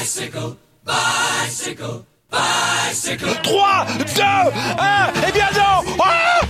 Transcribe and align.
Bicycle, 0.00 0.56
bicycle, 0.86 2.00
bicycle. 2.32 3.36
3, 3.42 3.86
2, 3.98 4.04
1, 4.22 5.12
et 5.28 5.32
bien 5.32 5.48
non 5.54 5.82
ah 6.00 6.40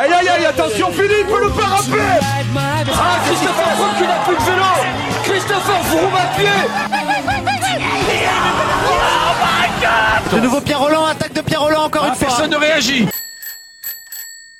Aïe 0.00 0.10
aïe 0.10 0.28
aïe, 0.30 0.46
attention 0.46 0.90
Philippe, 0.92 1.28
le 1.28 1.50
pas 1.50 1.66
rappeler 1.66 2.00
Ah, 2.56 2.84
Christopher 3.26 3.68
Froome 3.76 3.94
qui 3.98 4.04
n'a 4.04 4.16
plus 4.24 4.34
de 4.34 4.40
vélo. 4.50 4.64
Christopher 5.24 5.82
Froome 5.84 6.14
à 6.14 6.26
pied 6.38 6.48
De 10.32 10.38
nouveau 10.40 10.60
Pierre 10.62 10.80
Roland, 10.80 11.04
attaque 11.04 11.34
de 11.34 11.42
Pierre 11.42 11.60
Roland 11.60 11.84
encore 11.84 12.06
une 12.06 12.14
fois. 12.14 12.28
Personne 12.28 12.50
ne 12.50 12.56
réagit 12.56 13.06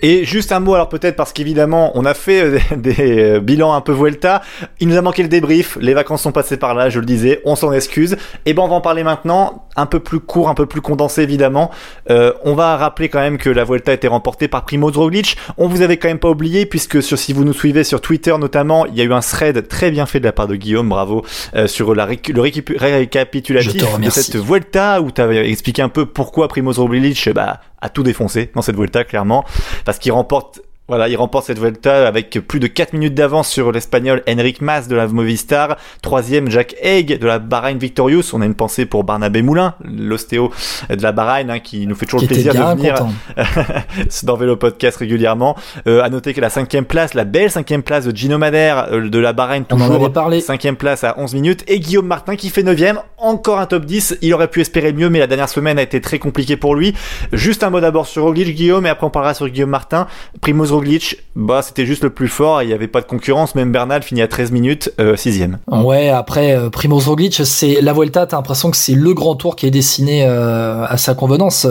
Et 0.02 0.24
juste 0.24 0.52
un 0.52 0.60
mot, 0.60 0.74
alors 0.74 0.88
peut-être 0.88 1.16
parce 1.16 1.32
qu'évidemment, 1.32 1.92
on 1.94 2.04
a 2.04 2.14
fait 2.14 2.42
euh, 2.42 2.58
des, 2.76 2.96
euh, 3.00 3.40
bilans 3.40 3.74
un 3.74 3.80
peu 3.80 3.92
Vuelta. 3.92 4.42
Il 4.80 4.88
nous 4.88 4.96
a 4.96 5.02
manqué 5.02 5.22
le 5.22 5.28
débrief. 5.28 5.76
Les 5.80 5.94
vacances 5.94 6.22
sont 6.22 6.32
passées 6.32 6.56
par 6.56 6.74
là, 6.74 6.88
je 6.88 7.00
le 7.00 7.06
disais. 7.06 7.40
On 7.44 7.56
s'en 7.56 7.72
excuse. 7.72 8.16
Et 8.46 8.54
ben, 8.54 8.62
on 8.62 8.68
va 8.68 8.74
en 8.76 8.80
parler 8.80 9.04
maintenant. 9.04 9.66
Un 9.76 9.86
peu 9.86 10.00
plus 10.00 10.20
court, 10.20 10.48
un 10.48 10.54
peu 10.54 10.66
plus 10.66 10.80
condensé, 10.80 11.22
évidemment. 11.22 11.70
Euh, 12.10 12.32
on 12.44 12.54
va 12.54 12.76
rappeler 12.76 13.08
quand 13.08 13.20
même 13.20 13.38
que 13.38 13.50
la 13.50 13.64
Vuelta 13.64 13.92
a 13.92 13.94
été 13.94 14.08
remportée 14.08 14.48
par 14.48 14.64
Primoz 14.64 14.96
Roglic. 14.96 15.36
On 15.58 15.68
vous 15.68 15.82
avait 15.82 15.96
quand 15.96 16.08
même 16.08 16.18
pas 16.18 16.30
oublié, 16.30 16.66
puisque 16.66 17.02
sur, 17.02 17.18
si 17.18 17.32
vous 17.32 17.44
nous 17.44 17.52
suivez 17.52 17.84
sur 17.84 18.00
Twitter 18.00 18.36
notamment, 18.38 18.86
il 18.86 18.96
y 18.96 19.00
a 19.00 19.04
eu 19.04 19.12
un 19.12 19.20
thread 19.20 19.68
très 19.68 19.90
bien 19.90 20.06
fait 20.06 20.20
de 20.20 20.24
la 20.24 20.32
part 20.32 20.48
de 20.48 20.56
Guillaume, 20.56 20.88
bravo, 20.88 21.24
euh, 21.54 21.66
sur 21.66 21.94
la 21.94 22.06
le 22.10 22.40
récapitulatif 22.40 23.98
de 23.98 24.10
cette 24.10 24.36
Vuelta, 24.36 25.00
où 25.00 25.10
tu 25.10 25.20
avais 25.20 25.48
expliqué 25.48 25.82
un 25.82 25.88
peu 25.88 26.06
pourquoi 26.06 26.48
Primoz 26.48 26.78
Roglic, 26.78 27.30
bah, 27.32 27.60
a 27.80 27.88
tout 27.88 28.02
défoncé 28.02 28.50
dans 28.54 28.62
cette 28.62 28.76
Vuelta, 28.76 29.04
clairement 29.04 29.44
parce 29.90 29.98
qu'il 29.98 30.12
remporte 30.12 30.60
voilà, 30.90 31.08
il 31.08 31.14
remporte 31.14 31.46
cette 31.46 31.60
Vuelta 31.60 32.08
avec 32.08 32.30
plus 32.48 32.58
de 32.58 32.66
4 32.66 32.94
minutes 32.94 33.14
d'avance 33.14 33.48
sur 33.48 33.70
l'Espagnol 33.70 34.24
Enric 34.28 34.60
Mas 34.60 34.88
de 34.88 34.96
la 34.96 35.06
Movistar. 35.06 35.76
Troisième, 36.02 36.50
Jack 36.50 36.74
Haig 36.82 37.16
de 37.16 37.26
la 37.28 37.38
Bahrain 37.38 37.74
Victorious. 37.74 38.24
On 38.32 38.40
a 38.40 38.44
une 38.44 38.56
pensée 38.56 38.86
pour 38.86 39.04
Barnabé 39.04 39.40
Moulin, 39.42 39.74
l'ostéo 39.84 40.50
de 40.88 41.00
la 41.00 41.12
Bahrain, 41.12 41.48
hein, 41.48 41.60
qui 41.60 41.86
nous 41.86 41.94
fait 41.94 42.06
toujours 42.06 42.22
le 42.22 42.26
plaisir 42.26 42.54
de 42.54 42.58
venir 42.58 43.06
dans 44.24 44.34
Vélo 44.34 44.56
Podcast 44.56 44.96
régulièrement. 44.96 45.56
Euh, 45.86 46.02
à 46.02 46.08
noter 46.10 46.34
que 46.34 46.40
la 46.40 46.50
cinquième 46.50 46.86
place, 46.86 47.14
la 47.14 47.22
belle 47.22 47.52
cinquième 47.52 47.84
place 47.84 48.04
de 48.04 48.16
Gino 48.16 48.36
Madère 48.36 48.88
euh, 48.92 49.08
de 49.08 49.18
la 49.20 49.32
Bahreïn, 49.32 49.62
toujours 49.62 50.10
cinquième 50.40 50.74
place 50.74 51.04
à 51.04 51.14
11 51.20 51.34
minutes. 51.34 51.62
Et 51.68 51.78
Guillaume 51.78 52.08
Martin 52.08 52.34
qui 52.34 52.50
fait 52.50 52.64
neuvième, 52.64 52.98
encore 53.16 53.60
un 53.60 53.66
top 53.66 53.84
10. 53.84 54.18
Il 54.22 54.34
aurait 54.34 54.48
pu 54.48 54.60
espérer 54.60 54.92
mieux, 54.92 55.08
mais 55.08 55.20
la 55.20 55.28
dernière 55.28 55.48
semaine 55.48 55.78
a 55.78 55.82
été 55.82 56.00
très 56.00 56.18
compliquée 56.18 56.56
pour 56.56 56.74
lui. 56.74 56.96
Juste 57.32 57.62
un 57.62 57.70
mot 57.70 57.78
d'abord 57.78 58.08
sur 58.08 58.24
Roglic, 58.24 58.56
Guillaume, 58.56 58.86
et 58.86 58.88
après 58.88 59.06
on 59.06 59.10
parlera 59.10 59.34
sur 59.34 59.48
Guillaume 59.48 59.70
Martin. 59.70 60.08
Primoz 60.40 60.72
Roglic, 60.80 61.16
bah 61.36 61.60
c'était 61.62 61.86
juste 61.86 62.02
le 62.02 62.10
plus 62.10 62.28
fort, 62.28 62.62
il 62.62 62.68
n'y 62.68 62.72
avait 62.72 62.88
pas 62.88 63.00
de 63.00 63.06
concurrence, 63.06 63.54
même 63.54 63.70
Bernal 63.70 64.02
finit 64.02 64.22
à 64.22 64.28
13 64.28 64.50
minutes, 64.50 64.92
euh, 64.98 65.16
sixième. 65.16 65.58
Ouais, 65.68 66.08
après 66.08 66.56
euh, 66.56 66.70
Primoz 66.70 67.06
Roglic, 67.06 67.42
c'est 67.44 67.80
la 67.80 67.92
Vuelta, 67.92 68.26
t'as 68.26 68.36
l'impression 68.36 68.70
que 68.70 68.76
c'est 68.76 68.94
le 68.94 69.12
grand 69.14 69.34
tour 69.34 69.56
qui 69.56 69.66
est 69.66 69.70
dessiné 69.70 70.24
euh, 70.26 70.84
à 70.86 70.96
sa 70.96 71.14
convenance 71.14 71.66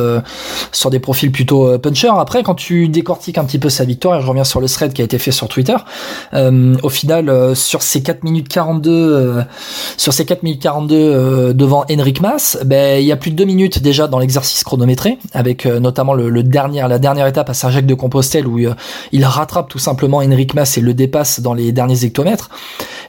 sur 0.72 0.90
des 0.90 1.00
profils 1.00 1.32
plutôt 1.32 1.78
puncher. 1.80 2.12
Après, 2.16 2.44
quand 2.44 2.56
tu 2.56 2.88
décortiques 2.88 3.38
un 3.38 3.46
petit 3.46 3.60
peu 3.60 3.70
sa 3.70 3.84
victoire, 3.84 4.20
et 4.20 4.22
je 4.22 4.28
reviens 4.28 4.44
sur 4.44 4.62
le 4.62 4.68
thread 4.68 4.94
qui 4.94 5.02
a 5.02 5.06
été 5.06 5.18
fait 5.18 5.32
sur 5.32 5.48
Twitter, 5.48 5.76
au 6.34 6.90
final, 6.90 7.56
sur 7.56 7.82
ces 7.82 8.04
4 8.04 8.24
minutes 8.24 8.48
42, 8.48 8.92
euh, 8.92 9.42
sur 9.98 10.14
ces 10.14 10.26
4 10.26 10.44
minutes 10.44 10.62
42 10.62 10.96
euh, 10.96 11.54
devant 11.54 11.86
Henrik 11.92 12.22
Mas, 12.22 12.58
ben 12.66 13.02
il 13.02 13.06
y 13.06 13.12
a 13.12 13.18
plus 13.18 13.32
de 13.32 13.36
2 13.36 13.46
minutes 13.46 13.82
déjà 13.82 14.08
dans 14.08 14.20
l'exercice 14.20 14.64
chronométré, 14.64 15.18
avec 15.34 15.66
notamment 15.66 16.14
le, 16.14 16.30
le 16.30 16.44
la 16.50 17.00
dernière 17.00 17.28
étape 17.28 17.50
à 17.50 17.54
Saint-Jacques 17.54 17.86
de 17.86 17.94
Compostelle 17.94 18.48
où 18.48 18.60
il 19.12 19.26
rattrape 19.26 19.70
tout 19.70 19.80
simplement 19.80 20.18
Henrik 20.18 20.54
Mas 20.54 20.78
et 20.78 20.82
le 20.82 20.94
dépasse 20.94 21.40
dans 21.40 21.54
les 21.54 21.72
derniers 21.72 22.06
hectomètres. 22.06 22.50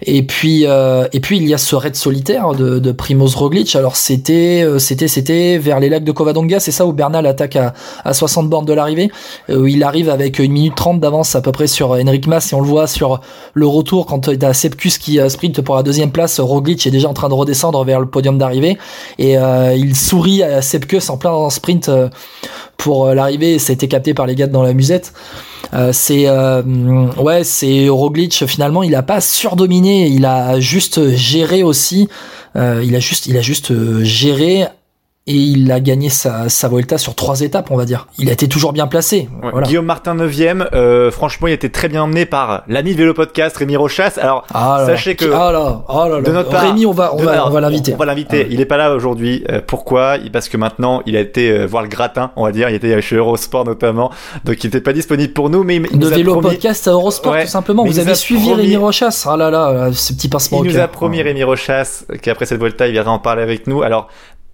Et 0.02 0.22
puis, 0.22 0.66
euh, 0.66 1.06
et 1.12 1.20
puis 1.20 1.36
il 1.36 1.46
y 1.46 1.52
a 1.52 1.58
ce 1.58 1.76
raid 1.76 1.94
solitaire 1.94 2.52
de, 2.52 2.78
de 2.78 2.92
Primoz 2.92 3.34
Roglic. 3.34 3.76
Alors 3.76 3.96
c'était, 3.96 4.62
euh, 4.64 4.78
c'était, 4.78 5.08
c'était 5.08 5.58
vers 5.58 5.78
les 5.78 5.88
lacs 5.88 6.04
de 6.04 6.12
Covadonga, 6.12 6.58
c'est 6.58 6.70
ça 6.70 6.86
où 6.86 6.92
Bernal 6.92 7.26
attaque 7.26 7.56
à, 7.56 7.74
à 8.04 8.14
60 8.14 8.48
bornes 8.48 8.64
de 8.64 8.72
l'arrivée, 8.72 9.10
euh, 9.50 9.68
il 9.68 9.82
arrive 9.82 10.08
avec 10.08 10.38
une 10.38 10.52
minute 10.52 10.74
30 10.74 11.00
d'avance 11.00 11.34
à 11.34 11.42
peu 11.42 11.52
près 11.52 11.66
sur 11.66 11.90
Henrik 11.90 12.26
Mas 12.26 12.52
et 12.52 12.56
on 12.56 12.60
le 12.60 12.66
voit 12.66 12.86
sur 12.86 13.20
le 13.52 13.66
retour 13.66 14.06
quand 14.06 14.28
a 14.28 14.54
Sepkus 14.54 14.98
qui 14.98 15.18
sprint 15.28 15.60
pour 15.60 15.76
la 15.76 15.82
deuxième 15.82 16.12
place. 16.12 16.40
Roglic 16.40 16.86
est 16.86 16.90
déjà 16.90 17.08
en 17.08 17.14
train 17.14 17.28
de 17.28 17.34
redescendre 17.34 17.84
vers 17.84 18.00
le 18.00 18.06
podium 18.06 18.38
d'arrivée 18.38 18.78
et 19.18 19.34
il 19.76 19.96
sourit 19.96 20.42
à 20.42 20.62
Sepkus 20.62 21.10
en 21.10 21.16
plein 21.16 21.50
sprint 21.50 21.90
pour 22.80 23.06
euh, 23.06 23.14
l'arrivée. 23.14 23.58
Ça 23.58 23.70
a 23.70 23.74
été 23.74 23.86
capté 23.88 24.14
par 24.14 24.26
les 24.26 24.34
gars 24.34 24.46
dans 24.46 24.62
la 24.62 24.72
musette. 24.72 25.12
Euh, 25.72 25.92
c'est 25.92 26.24
euh, 26.26 26.62
ouais, 27.18 27.44
c'est 27.44 27.88
Roglic 27.88 28.44
finalement, 28.46 28.82
il 28.82 28.94
a 28.94 29.02
pas 29.02 29.20
surdominé, 29.20 30.08
il 30.08 30.24
a 30.24 30.58
juste 30.58 31.14
géré 31.14 31.62
aussi. 31.62 32.08
Euh, 32.56 32.82
il 32.84 32.96
a 32.96 33.00
juste, 33.00 33.26
il 33.26 33.36
a 33.36 33.42
juste 33.42 33.72
géré 34.02 34.64
et 35.26 35.34
il 35.34 35.70
a 35.70 35.80
gagné 35.80 36.08
sa, 36.08 36.48
sa 36.48 36.66
Vuelta 36.68 36.96
sur 36.98 37.14
trois 37.14 37.42
étapes, 37.42 37.70
on 37.70 37.76
va 37.76 37.84
dire. 37.84 38.08
Il 38.18 38.30
a 38.30 38.32
été 38.32 38.48
toujours 38.48 38.72
bien 38.72 38.86
placé. 38.86 39.28
Ouais. 39.42 39.50
Voilà. 39.52 39.66
Guillaume 39.66 39.84
Martin 39.84 40.16
9ème, 40.16 40.66
euh, 40.72 41.10
franchement 41.10 41.46
il 41.46 41.52
était 41.52 41.68
très 41.68 41.88
bien 41.88 42.02
emmené 42.04 42.24
par 42.24 42.62
l'ami 42.68 42.92
de 42.94 42.98
Vélo 42.98 43.12
Podcast, 43.14 43.56
Rémi 43.58 43.76
Rochas. 43.76 44.14
Alors 44.20 44.44
Ah 44.52 44.78
là 44.80 44.86
sachez 44.86 45.10
là. 45.10 45.16
que... 45.16 45.24
ah 45.32 45.52
là, 45.52 45.84
ah 45.88 46.20
de 46.24 46.32
notre 46.32 46.48
part, 46.50 46.62
Rémi, 46.62 46.86
on 46.86 46.92
va, 46.92 47.14
on 47.14 47.22
va, 47.22 47.46
on 47.46 47.50
va 47.50 47.60
l'inviter. 47.60 47.92
On 47.94 47.98
va 47.98 48.06
l'inviter. 48.06 48.44
Ah. 48.46 48.48
Il 48.50 48.60
est 48.60 48.64
pas 48.66 48.78
là 48.78 48.92
aujourd'hui. 48.94 49.44
Euh, 49.50 49.60
pourquoi? 49.64 50.16
Parce 50.32 50.48
que 50.48 50.56
maintenant, 50.56 51.02
il 51.06 51.16
a 51.16 51.20
été 51.20 51.50
euh, 51.50 51.66
voir 51.66 51.82
le 51.82 51.88
gratin, 51.90 52.32
on 52.36 52.44
va 52.44 52.50
dire. 52.52 52.68
Il 52.70 52.74
était 52.74 53.00
chez 53.02 53.16
Eurosport 53.16 53.64
notamment, 53.66 54.10
donc 54.44 54.64
il 54.64 54.68
était 54.68 54.80
pas 54.80 54.94
disponible 54.94 55.32
pour 55.34 55.50
nous, 55.50 55.62
mais 55.64 55.76
il, 55.76 55.82
de 55.82 55.96
nous 56.06 56.12
a 56.12 56.16
vélo 56.16 56.32
promis. 56.32 56.48
podcast 56.54 56.88
à 56.88 56.92
Eurosport 56.92 57.32
Ouais, 57.34 57.44
tout 57.44 57.50
simplement. 57.50 57.84
mais 57.84 57.90
Vous 57.90 57.98
avez 57.98 58.14
suivi 58.14 58.46
promis- 58.48 58.62
Rémi 58.62 58.76
Rochas. 58.76 59.24
Ah 59.26 59.36
là 59.36 59.50
là, 59.50 59.70
là, 59.72 59.92
ce 59.92 60.12
petit 60.14 60.28
pincement 60.28 60.64
Il 60.64 60.72
nous 60.72 60.78
a 60.78 60.88
promis 60.88 61.20
Rémi 61.22 61.44
Rochas 61.44 62.04
qu'après 62.22 62.46
cette 62.46 62.58
Volta, 62.58 62.86
il 62.86 62.92
viendra 62.92 63.12
en 63.12 63.18
parler 63.18 63.42
avec 63.42 63.66
nous. 63.66 63.82
Alors. 63.82 64.08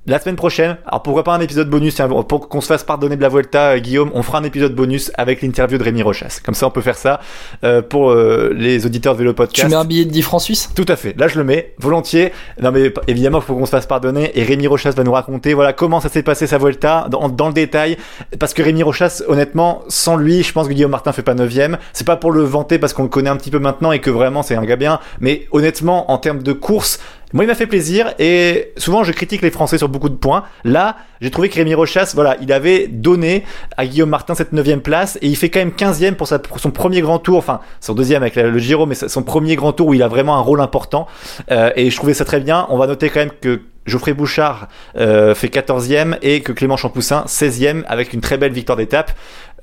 La 0.08 0.20
semaine 0.20 0.36
prochaine, 0.36 0.76
alors 0.86 1.02
pourquoi 1.02 1.24
pas 1.24 1.34
un 1.34 1.40
épisode 1.40 1.68
bonus, 1.68 1.96
tiens, 1.96 2.08
pour 2.08 2.48
qu'on 2.48 2.60
se 2.60 2.68
fasse 2.68 2.84
pardonner 2.84 3.16
de 3.16 3.22
la 3.22 3.28
Volta, 3.28 3.70
euh, 3.70 3.78
Guillaume, 3.78 4.12
on 4.14 4.22
fera 4.22 4.38
un 4.38 4.44
épisode 4.44 4.72
bonus 4.72 5.10
avec 5.18 5.42
l'interview 5.42 5.78
de 5.78 5.82
Rémi 5.82 6.00
Rochas. 6.00 6.38
Comme 6.44 6.54
ça, 6.54 6.68
on 6.68 6.70
peut 6.70 6.80
faire 6.80 6.96
ça 6.96 7.18
euh, 7.64 7.82
pour 7.82 8.12
euh, 8.12 8.52
les 8.54 8.86
auditeurs 8.86 9.14
de 9.14 9.18
Vélo 9.18 9.32
Tu 9.32 9.36
Podcast. 9.36 9.68
mets 9.68 9.74
un 9.74 9.84
billet 9.84 10.04
de 10.04 10.10
10 10.10 10.22
francs 10.22 10.42
suisses 10.42 10.70
Tout 10.76 10.84
à 10.86 10.94
fait. 10.94 11.18
Là, 11.18 11.26
je 11.26 11.36
le 11.36 11.42
mets 11.42 11.74
volontiers. 11.78 12.32
Non, 12.62 12.70
mais 12.70 12.94
évidemment, 13.08 13.38
il 13.38 13.44
faut 13.44 13.56
qu'on 13.56 13.66
se 13.66 13.72
fasse 13.72 13.86
pardonner. 13.86 14.30
Et 14.38 14.44
Rémi 14.44 14.68
Rochas 14.68 14.92
va 14.92 15.02
nous 15.02 15.10
raconter, 15.10 15.54
voilà, 15.54 15.72
comment 15.72 15.98
ça 15.98 16.08
s'est 16.08 16.22
passé 16.22 16.46
sa 16.46 16.58
Vuelta 16.58 17.08
dans, 17.10 17.28
dans 17.28 17.48
le 17.48 17.54
détail. 17.54 17.96
Parce 18.38 18.54
que 18.54 18.62
Rémi 18.62 18.84
Rochas, 18.84 19.24
honnêtement, 19.26 19.82
sans 19.88 20.14
lui, 20.14 20.44
je 20.44 20.52
pense 20.52 20.68
que 20.68 20.72
Guillaume 20.72 20.92
Martin 20.92 21.10
fait 21.10 21.22
pas 21.22 21.34
neuvième. 21.34 21.78
C'est 21.92 22.06
pas 22.06 22.16
pour 22.16 22.30
le 22.30 22.42
vanter 22.42 22.78
parce 22.78 22.92
qu'on 22.92 23.02
le 23.02 23.08
connaît 23.08 23.30
un 23.30 23.36
petit 23.36 23.50
peu 23.50 23.58
maintenant 23.58 23.90
et 23.90 23.98
que 23.98 24.10
vraiment 24.10 24.44
c'est 24.44 24.54
un 24.54 24.64
gars 24.64 24.76
bien. 24.76 25.00
Mais 25.18 25.48
honnêtement, 25.50 26.12
en 26.12 26.18
termes 26.18 26.44
de 26.44 26.52
course, 26.52 27.00
moi, 27.36 27.44
il 27.44 27.48
m'a 27.48 27.54
fait 27.54 27.66
plaisir 27.66 28.14
et 28.19 28.72
souvent 28.78 29.04
je 29.04 29.12
critique 29.12 29.42
les 29.42 29.50
Français 29.50 29.76
sur 29.76 29.91
beaucoup 29.91 30.08
de 30.08 30.14
points. 30.14 30.44
Là, 30.64 30.97
j'ai 31.20 31.30
trouvé 31.30 31.50
que 31.50 31.56
Rémi 31.56 31.74
Rochas, 31.74 32.12
voilà, 32.14 32.38
il 32.41 32.50
avait 32.50 32.88
donné 32.88 33.44
à 33.76 33.86
Guillaume 33.86 34.08
Martin 34.08 34.34
cette 34.34 34.54
neuvième 34.54 34.80
place 34.80 35.19
et 35.20 35.26
il 35.26 35.36
fait 35.36 35.50
quand 35.50 35.58
même 35.58 35.72
15e 35.76 36.14
pour, 36.14 36.26
pour 36.48 36.60
son 36.60 36.70
premier 36.70 37.02
grand 37.02 37.19
tour, 37.19 37.36
enfin 37.36 37.60
son 37.80 37.92
deuxième 37.92 38.22
avec 38.22 38.36
le 38.36 38.58
Giro, 38.58 38.86
mais 38.86 38.94
son 38.94 39.22
premier 39.22 39.54
grand 39.54 39.74
tour 39.74 39.88
où 39.88 39.94
il 39.94 40.02
a 40.02 40.08
vraiment 40.08 40.38
un 40.38 40.41
rôle 40.41 40.62
important. 40.62 41.08
Euh, 41.50 41.70
et 41.76 41.91
je 41.91 41.97
trouvais 41.97 42.14
ça 42.14 42.24
très 42.24 42.41
bien. 42.41 42.66
On 42.70 42.78
va 42.78 42.86
noter 42.86 43.10
quand 43.10 43.20
même 43.20 43.32
que 43.38 43.60
Geoffrey 43.86 44.14
Bouchard 44.14 44.68
euh, 44.97 45.34
fait 45.34 45.48
14e 45.48 46.18
et 46.22 46.41
que 46.41 46.53
Clément 46.53 46.76
Champoussin 46.76 47.24
16e 47.26 47.84
avec 47.86 48.12
une 48.12 48.20
très 48.20 48.36
belle 48.36 48.53
victoire 48.53 48.76
d'étape. 48.76 49.12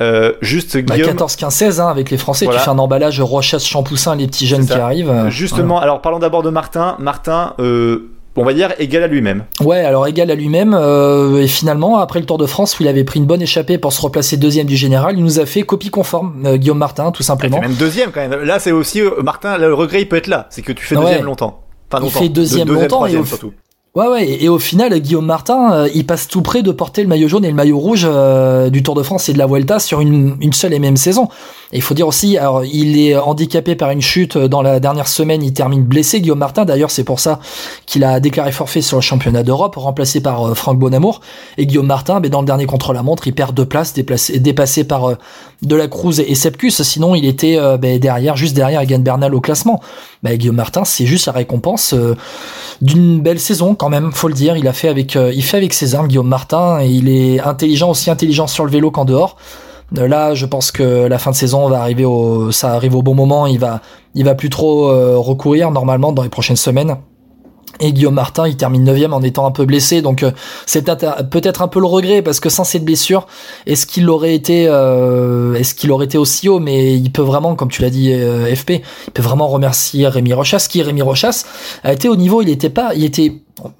Euh, 0.01 0.33
juste 0.41 0.75
Bah, 0.83 0.95
Guillaume. 0.95 1.11
14, 1.11 1.35
15, 1.35 1.53
16 1.53 1.79
hein, 1.79 1.87
avec 1.87 2.09
les 2.09 2.17
Français. 2.17 2.45
Voilà. 2.45 2.59
Tu 2.59 2.65
fais 2.65 2.71
un 2.71 2.79
emballage 2.79 3.21
Rochas, 3.21 3.59
Champoussin, 3.59 4.15
les 4.15 4.27
petits 4.27 4.47
jeunes 4.47 4.65
qui 4.65 4.73
arrivent. 4.73 5.13
Justement, 5.29 5.79
alors 5.79 6.01
parlons 6.01 6.19
d'abord 6.19 6.41
de 6.43 6.49
Martin. 6.49 6.95
Martin, 6.99 7.53
euh, 7.59 8.09
on 8.35 8.43
va 8.43 8.53
dire 8.55 8.73
égal 8.79 9.03
à 9.03 9.07
lui-même. 9.07 9.43
Ouais, 9.61 9.81
alors 9.81 10.07
égal 10.07 10.31
à 10.31 10.35
lui-même. 10.35 10.73
euh, 10.73 11.41
et 11.43 11.47
finalement, 11.47 11.99
après 11.99 12.19
le 12.19 12.25
Tour 12.25 12.39
de 12.39 12.47
France, 12.47 12.79
où 12.79 12.83
il 12.83 12.89
avait 12.89 13.03
pris 13.03 13.19
une 13.19 13.27
bonne 13.27 13.43
échappée 13.43 13.77
pour 13.77 13.93
se 13.93 14.01
replacer 14.01 14.35
deuxième 14.37 14.65
du 14.65 14.75
général, 14.75 15.15
il 15.17 15.23
nous 15.23 15.39
a 15.39 15.45
fait 15.45 15.61
copie 15.61 15.91
conforme. 15.91 16.43
euh, 16.47 16.57
Guillaume 16.57 16.79
Martin, 16.79 17.11
tout 17.11 17.21
Il 17.21 17.25
simplement. 17.25 17.61
fait 17.61 17.67
même 17.67 17.77
deuxième 17.77 18.11
quand 18.11 18.27
même. 18.27 18.41
Là, 18.43 18.57
c'est 18.57 18.71
aussi 18.71 18.99
euh, 19.01 19.21
Martin. 19.21 19.59
Le 19.59 19.71
regret, 19.73 20.01
il 20.01 20.09
peut 20.09 20.15
être 20.17 20.27
là. 20.27 20.47
C'est 20.49 20.63
que 20.63 20.71
tu 20.71 20.83
fais 20.83 20.95
Ouais. 20.97 21.03
deuxième 21.05 21.25
longtemps. 21.25 21.59
Enfin, 21.91 22.01
Il 22.01 22.05
longtemps. 22.07 22.19
fait 22.21 22.29
deuxième 22.29 22.67
De- 22.67 22.73
longtemps 22.73 23.05
et 23.05 23.15
au- 23.17 23.23
surtout. 23.25 23.53
Ouais, 23.95 24.07
ouais. 24.07 24.28
Et, 24.28 24.45
et 24.45 24.49
au 24.49 24.57
final, 24.57 24.99
Guillaume 24.99 25.28
Martin, 25.28 25.72
euh, 25.72 25.90
il 25.93 26.03
passe 26.03 26.28
tout 26.28 26.41
près 26.41 26.63
de 26.63 26.72
porter 26.72 27.03
le 27.03 27.07
maillot 27.07 27.28
jaune 27.28 27.45
et 27.45 27.49
le 27.49 27.53
maillot 27.53 27.78
rouge 27.78 28.07
euh, 28.09 28.72
du 28.72 28.81
Tour 28.81 28.95
de 28.95 29.03
France 29.03 29.29
et 29.29 29.34
de 29.34 29.37
la 29.37 29.45
Vuelta 29.45 29.78
sur 29.78 30.01
une, 30.01 30.35
seule 30.51 30.73
et 30.73 30.79
même 30.79 30.97
saison. 30.97 31.29
Et 31.72 31.75
il 31.75 31.81
faut 31.84 31.93
dire 31.93 32.07
aussi, 32.07 32.35
alors, 32.40 32.66
il 32.66 32.99
est 32.99 33.16
handicapé 33.16 33.75
par 33.75 33.91
une 33.91 34.01
chute 34.01 34.35
dans 34.35 34.63
la 34.63 34.79
dernière 34.79 35.07
semaine. 35.07 35.43
Il 35.43 35.53
termine 35.53 35.84
blessé, 35.84 36.22
Guillaume 36.22 36.40
Martin. 36.40 36.66
D'ailleurs, 36.66 36.90
c'est 36.90 37.03
pour 37.03 37.19
ça 37.19 37.40
qu'il 37.85 38.03
a 38.03 38.19
déclaré 38.19 38.51
forfait 38.51 38.81
sur 38.81 38.97
le 38.97 39.03
championnat 39.03 39.43
d'Europe, 39.43 39.75
remplacé 39.75 40.22
par 40.22 40.43
euh, 40.43 40.53
Franck 40.55 40.79
Bonamour. 40.79 41.22
Et 41.59 41.67
Guillaume 41.67 41.85
Martin, 41.85 42.19
mais 42.19 42.29
dans 42.29 42.41
le 42.41 42.47
dernier 42.47 42.66
contre-la-montre, 42.66 43.28
il 43.28 43.35
perd 43.35 43.53
deux 43.53 43.67
places, 43.67 43.93
déplacé, 43.93 44.39
dépassé 44.39 44.85
par 44.85 45.07
euh, 45.07 45.16
De 45.61 45.75
la 45.75 45.87
Cruz 45.87 46.19
et 46.19 46.34
Sepkus. 46.34 46.81
Sinon, 46.81 47.13
il 47.13 47.25
était 47.25 47.57
euh, 47.59 47.78
ben, 47.78 47.99
derrière, 47.99 48.37
juste 48.37 48.55
derrière 48.55 48.81
Egan 48.81 48.99
Bernal 48.99 49.35
au 49.35 49.39
classement. 49.39 49.81
Ben, 50.23 50.37
Guillaume 50.37 50.55
Martin, 50.55 50.85
c'est 50.85 51.05
juste 51.05 51.28
la 51.28 51.34
récompense 51.34 51.93
euh, 51.93 52.16
d'une 52.81 53.22
belle 53.22 53.40
saison 53.40 53.75
quand 53.75 53.90
même, 53.90 54.11
faut 54.14 54.29
le 54.29 54.34
dire. 54.34 54.55
Il 54.55 54.67
a 54.67 54.73
fait 54.73 54.87
avec, 54.87 55.16
euh, 55.16 55.31
il 55.34 55.43
fait 55.43 55.58
avec 55.58 55.73
ses 55.73 55.96
armes, 55.96 56.08
Guillaume 56.08 56.28
Martin, 56.29 56.79
et 56.81 56.87
il 56.87 57.09
est 57.09 57.41
intelligent, 57.41 57.90
aussi 57.90 58.09
intelligent 58.09 58.47
sur 58.47 58.64
le 58.64 58.72
vélo 58.72 58.90
qu'en 58.90 59.05
dehors. 59.05 59.35
Euh, 59.97 60.08
Là, 60.08 60.34
je 60.34 60.46
pense 60.46 60.72
que 60.72 61.08
la 61.08 61.20
fin 61.20 61.31
de 61.31 61.35
saison 61.35 61.67
va 61.67 61.81
arriver 61.81 62.05
au, 62.05 62.52
ça 62.52 62.73
arrive 62.73 62.96
au 62.96 63.02
bon 63.02 63.16
moment. 63.16 63.47
Il 63.47 63.59
va, 63.59 63.81
il 64.16 64.25
va 64.25 64.35
plus 64.35 64.49
trop 64.49 64.90
euh, 64.90 65.17
recourir 65.17 65.72
normalement 65.72 66.11
dans 66.11 66.23
les 66.23 66.29
prochaines 66.29 66.55
semaines. 66.55 66.96
Et 67.79 67.91
Guillaume 67.91 68.14
Martin, 68.14 68.47
il 68.47 68.55
termine 68.55 68.84
9 68.84 69.11
en 69.11 69.22
étant 69.23 69.46
un 69.46 69.52
peu 69.52 69.66
blessé. 69.66 70.02
Donc, 70.02 70.23
euh, 70.23 70.31
c'est 70.66 70.85
peut-être 70.85 71.61
un 71.61 71.67
peu 71.67 71.79
le 71.79 71.85
regret 71.87 72.22
parce 72.22 72.40
que 72.40 72.49
sans 72.49 72.64
cette 72.64 72.85
blessure, 72.85 73.28
est-ce 73.66 73.85
qu'il 73.85 74.09
aurait 74.09 74.35
été, 74.35 74.67
euh, 74.67 75.55
est-ce 75.55 75.73
qu'il 75.73 75.91
aurait 75.91 76.05
été 76.05 76.17
aussi 76.17 76.49
haut? 76.49 76.59
Mais 76.59 76.93
il 76.96 77.11
peut 77.11 77.23
vraiment, 77.23 77.55
comme 77.55 77.70
tu 77.70 77.81
l'as 77.81 77.90
dit, 77.90 78.14
euh, 78.14 78.53
FP, 78.55 78.81
il 79.08 79.11
peut 79.14 79.23
vraiment 79.23 79.47
remercier 79.47 80.08
Rémi 80.08 80.34
Rochas. 80.34 80.67
Qui 80.70 80.81
Rémi 80.81 81.02
Rochas 81.02 81.46
a 81.84 81.93
été 81.93 82.09
au 82.09 82.16
niveau, 82.16 82.41
il 82.41 82.49
était 82.49 82.70
pas, 82.70 82.93
il 82.96 83.03
était 83.03 83.34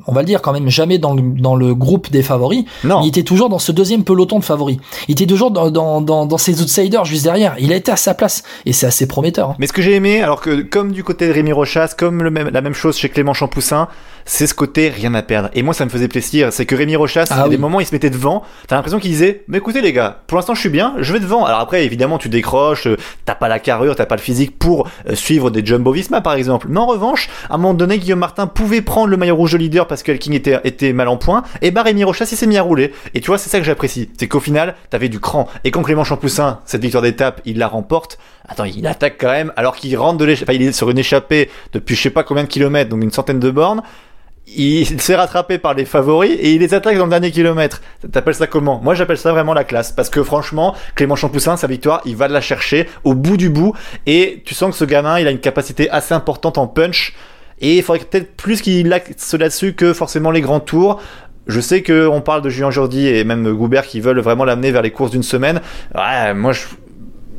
on 0.06 0.14
va 0.14 0.22
le 0.22 0.28
dire 0.28 0.42
quand 0.42 0.54
même, 0.54 0.70
jamais 0.70 0.98
dans 0.98 1.14
le, 1.14 1.22
dans 1.22 1.56
le 1.56 1.74
groupe 1.74 2.12
des 2.12 2.22
favoris. 2.22 2.64
Non. 2.84 3.02
Il 3.04 3.08
était 3.08 3.24
toujours 3.24 3.50
dans 3.50 3.60
ce 3.60 3.72
deuxième 3.72 4.04
peloton 4.04 4.40
de 4.40 4.44
favoris. 4.44 4.78
Il 5.08 5.14
était 5.14 5.26
toujours 5.26 5.52
dans, 5.52 5.72
dans, 5.72 6.00
dans, 6.00 6.26
dans 6.26 6.38
ses 6.38 6.62
outsiders 6.62 7.06
juste 7.06 7.24
derrière. 7.24 7.56
Il 7.60 7.74
a 7.74 7.76
été 7.76 7.92
à 7.92 7.96
sa 7.96 8.14
place. 8.14 8.44
Et 8.66 8.72
c'est 8.74 8.86
assez 8.86 9.08
prometteur. 9.08 9.50
hein. 9.50 9.56
Mais 9.60 9.68
ce 9.68 9.74
que 9.74 9.82
j'ai 9.82 9.94
aimé, 9.96 10.22
alors 10.22 10.42
que 10.42 10.62
comme 10.62 10.92
du 10.92 11.04
côté 11.04 11.28
de 11.28 11.34
Rémi 11.34 11.52
Rochas, 11.52 11.96
comme 11.98 12.24
le 12.24 12.30
même, 12.30 12.50
la 12.50 12.62
même 12.62 12.74
chose 12.74 12.98
chez 12.98 13.10
Clément 13.10 13.34
Champoussin, 13.34 13.83
c'est 14.26 14.48
ce 14.48 14.54
côté 14.54 14.90
rien 14.90 15.14
à 15.14 15.22
perdre. 15.22 15.50
Et 15.54 15.64
moi, 15.64 15.74
ça 15.74 15.86
me 15.86 15.90
faisait 15.90 16.08
plaisir. 16.08 16.52
C'est 16.52 16.66
que 16.66 16.76
Rémi 16.76 16.96
Rochas, 16.96 17.26
Ah 17.30 17.36
il 17.38 17.40
y 17.40 17.46
a 17.46 17.50
des 17.50 17.58
moments, 17.58 17.80
il 17.80 17.86
se 17.86 17.94
mettait 17.94 18.10
devant. 18.10 18.44
T'as 18.68 18.76
l'impression 18.76 19.00
qu'il 19.00 19.12
disait, 19.12 19.44
mais 19.48 19.58
écoutez 19.58 19.82
les 19.82 19.94
gars, 19.94 20.22
pour 20.28 20.38
l'instant, 20.38 20.56
je 20.56 20.62
suis 20.62 20.70
bien, 20.70 20.94
je 21.00 21.14
vais 21.14 21.20
devant. 21.20 21.46
Alors 21.46 21.60
après, 21.60 21.86
évidemment, 21.86 22.18
tu 22.18 22.30
décroches, 22.30 22.88
euh, 22.88 22.98
t'as 23.26 23.36
pas 23.36 23.48
la 23.48 23.60
carrure, 23.60 23.96
t'as 23.96 24.06
pas 24.06 24.16
le 24.16 24.22
physique 24.22 24.58
pour 24.58 24.88
euh, 25.10 25.16
suivre 25.16 25.50
des 25.50 25.66
Jumbo 25.66 25.92
Visma, 25.92 26.22
par 26.22 26.34
exemple. 26.34 26.68
Mais 26.70 26.80
en 26.80 26.86
revanche, 26.86 27.30
à 27.50 27.56
un 27.56 27.58
moment 27.58 27.74
donné, 27.74 27.98
Guillaume 27.98 28.20
Martin 28.20 28.48
pouvait 28.48 28.82
prendre 28.82 29.08
le 29.08 29.18
maillot 29.18 29.36
rouge 29.36 29.54
de 29.54 29.58
leader 29.58 29.88
parce 29.88 30.04
que 30.04 30.12
King 30.14 30.34
était, 30.34 30.60
était 30.64 30.94
mal 30.94 31.08
en 31.08 31.18
point. 31.18 31.44
Et 31.62 31.72
bah, 31.72 31.84
Rémi 31.84 32.04
Rochas, 32.04 32.28
il 32.32 32.38
s'est 32.38 32.48
mis 32.48 32.58
à 32.58 32.62
rouler. 32.62 32.94
Et 33.14 33.22
tu 33.22 33.28
vois, 33.28 33.38
c'est 33.38 33.50
ça 33.50 33.60
que 33.60 33.66
j'apprécie. 33.66 34.10
C'est 34.18 34.28
qu'au 34.28 34.40
final, 34.40 34.76
t'avais 34.90 35.10
du 35.10 35.20
cran. 35.20 35.48
Et 35.64 35.72
quand 35.72 35.84
Clément 35.84 36.04
Champoussin, 36.04 36.60
cette 36.66 36.82
victoire 36.82 37.04
d'étape, 37.04 37.42
il 37.46 37.58
la 37.58 37.68
remporte. 37.68 38.18
Attends, 38.48 38.66
il 38.66 38.86
attaque 38.88 39.16
quand 39.20 39.32
même, 39.32 39.54
alors 39.56 39.76
qu'il 39.76 39.98
rentre 39.98 40.18
de 40.18 40.26
l'échappée, 40.26 40.52
enfin, 40.52 40.62
il 40.62 40.68
est 40.68 40.72
sur 40.74 40.90
une 40.90 40.98
échappée 40.98 41.50
depuis 41.72 41.96
je 41.96 42.02
sais 42.02 42.10
pas 42.10 42.24
combien 42.24 42.44
de 42.44 42.50
kilomètres, 42.50 42.90
donc 42.90 43.02
une 43.02 43.12
centaine 43.12 43.40
de 43.40 43.50
bornes. 43.50 43.73
Il 44.48 44.86
s'est 45.02 45.16
rattrapé 45.16 45.58
par 45.58 45.74
les 45.74 45.86
favoris 45.86 46.32
et 46.40 46.54
il 46.54 46.60
les 46.60 46.74
attaque 46.74 46.98
dans 46.98 47.06
le 47.06 47.10
dernier 47.10 47.32
kilomètre. 47.32 47.82
T'appelles 48.12 48.36
ça 48.36 48.48
comment? 48.48 48.80
Moi 48.84 48.94
j'appelle 48.94 49.18
ça 49.18 49.32
vraiment 49.32 49.54
la 49.54 49.64
classe 49.64 49.92
parce 49.92 50.10
que 50.10 50.22
franchement, 50.24 50.76
Clément 50.96 51.16
Champoussin, 51.16 51.58
sa 51.58 51.68
victoire, 51.68 52.02
il 52.06 52.16
va 52.16 52.28
la 52.28 52.42
chercher 52.42 52.88
au 53.04 53.14
bout 53.14 53.38
du 53.38 53.50
bout 53.50 53.74
et 54.06 54.42
tu 54.46 54.54
sens 54.54 54.72
que 54.72 54.78
ce 54.78 54.86
gamin, 54.86 55.20
il 55.20 55.28
a 55.28 55.32
une 55.32 55.40
capacité 55.40 55.90
assez 55.90 56.14
importante 56.14 56.58
en 56.58 56.68
punch 56.68 57.14
et 57.60 57.78
il 57.78 57.84
faudrait 57.84 58.04
peut-être 58.04 58.36
plus 58.36 58.62
qu'il 58.62 58.92
axe 58.92 59.34
là-dessus 59.34 59.74
que 59.74 59.94
forcément 59.94 60.32
les 60.32 60.42
grands 60.42 60.60
tours. 60.60 61.02
Je 61.48 61.60
sais 61.60 61.82
que 61.82 62.08
on 62.08 62.22
parle 62.22 62.42
de 62.42 62.50
Julien 62.50 62.72
Jordi 62.72 63.08
et 63.08 63.24
même 63.26 63.52
Goubert 63.54 63.86
qui 63.86 64.00
veulent 64.00 64.20
vraiment 64.20 64.46
l'amener 64.46 64.72
vers 64.72 64.82
les 64.82 64.92
courses 64.92 65.12
d'une 65.12 65.24
semaine. 65.24 65.62
Ouais, 65.94 66.34
moi 66.34 66.54
je 66.54 66.64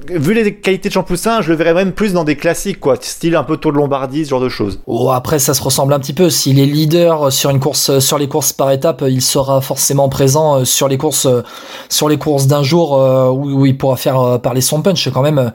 vu 0.09 0.35
les 0.35 0.55
qualités 0.57 0.89
de 0.89 0.95
Champoussin, 0.95 1.41
je 1.41 1.51
le 1.51 1.57
verrais 1.57 1.75
même 1.75 1.93
plus 1.93 2.13
dans 2.13 2.25
des 2.25 2.37
classiques 2.37 2.81
quoi, 2.81 2.97
style 3.01 3.37
un 3.37 3.45
peu 3.45 3.57
Tour 3.57 3.73
de 3.73 3.79
Lombardie, 3.79 4.25
ce 4.25 4.31
genre 4.31 4.41
de 4.41 4.49
choses. 4.49 4.81
Oh, 4.87 5.11
après, 5.11 5.39
ça 5.39 5.55
se 5.55 5.63
ressemble 5.63 5.93
un 5.93 5.99
petit 5.99 6.13
peu. 6.13 6.31
S'il 6.31 6.59
est 6.59 6.67
leader 6.67 7.33
sur 7.33 7.51
une 7.51 7.61
course, 7.61 7.99
sur 7.99 8.19
les 8.19 8.29
courses 8.29 8.53
par 8.53 8.71
étapes, 8.71 9.05
il 9.07 9.23
sera 9.23 9.61
forcément 9.61 10.09
présent 10.09 10.61
euh, 10.61 10.65
sur 10.65 10.89
les 10.89 10.99
courses, 10.99 11.27
euh, 11.27 11.43
sur 11.89 12.09
les 12.09 12.19
courses 12.19 12.47
d'un 12.47 12.63
jour 12.63 13.01
euh, 13.01 13.29
où, 13.29 13.61
où 13.61 13.67
il 13.67 13.77
pourra 13.77 13.97
faire 13.97 14.21
euh, 14.21 14.39
parler 14.39 14.61
son 14.61 14.83
punch. 14.83 15.09
Quand 15.11 15.23
même. 15.23 15.53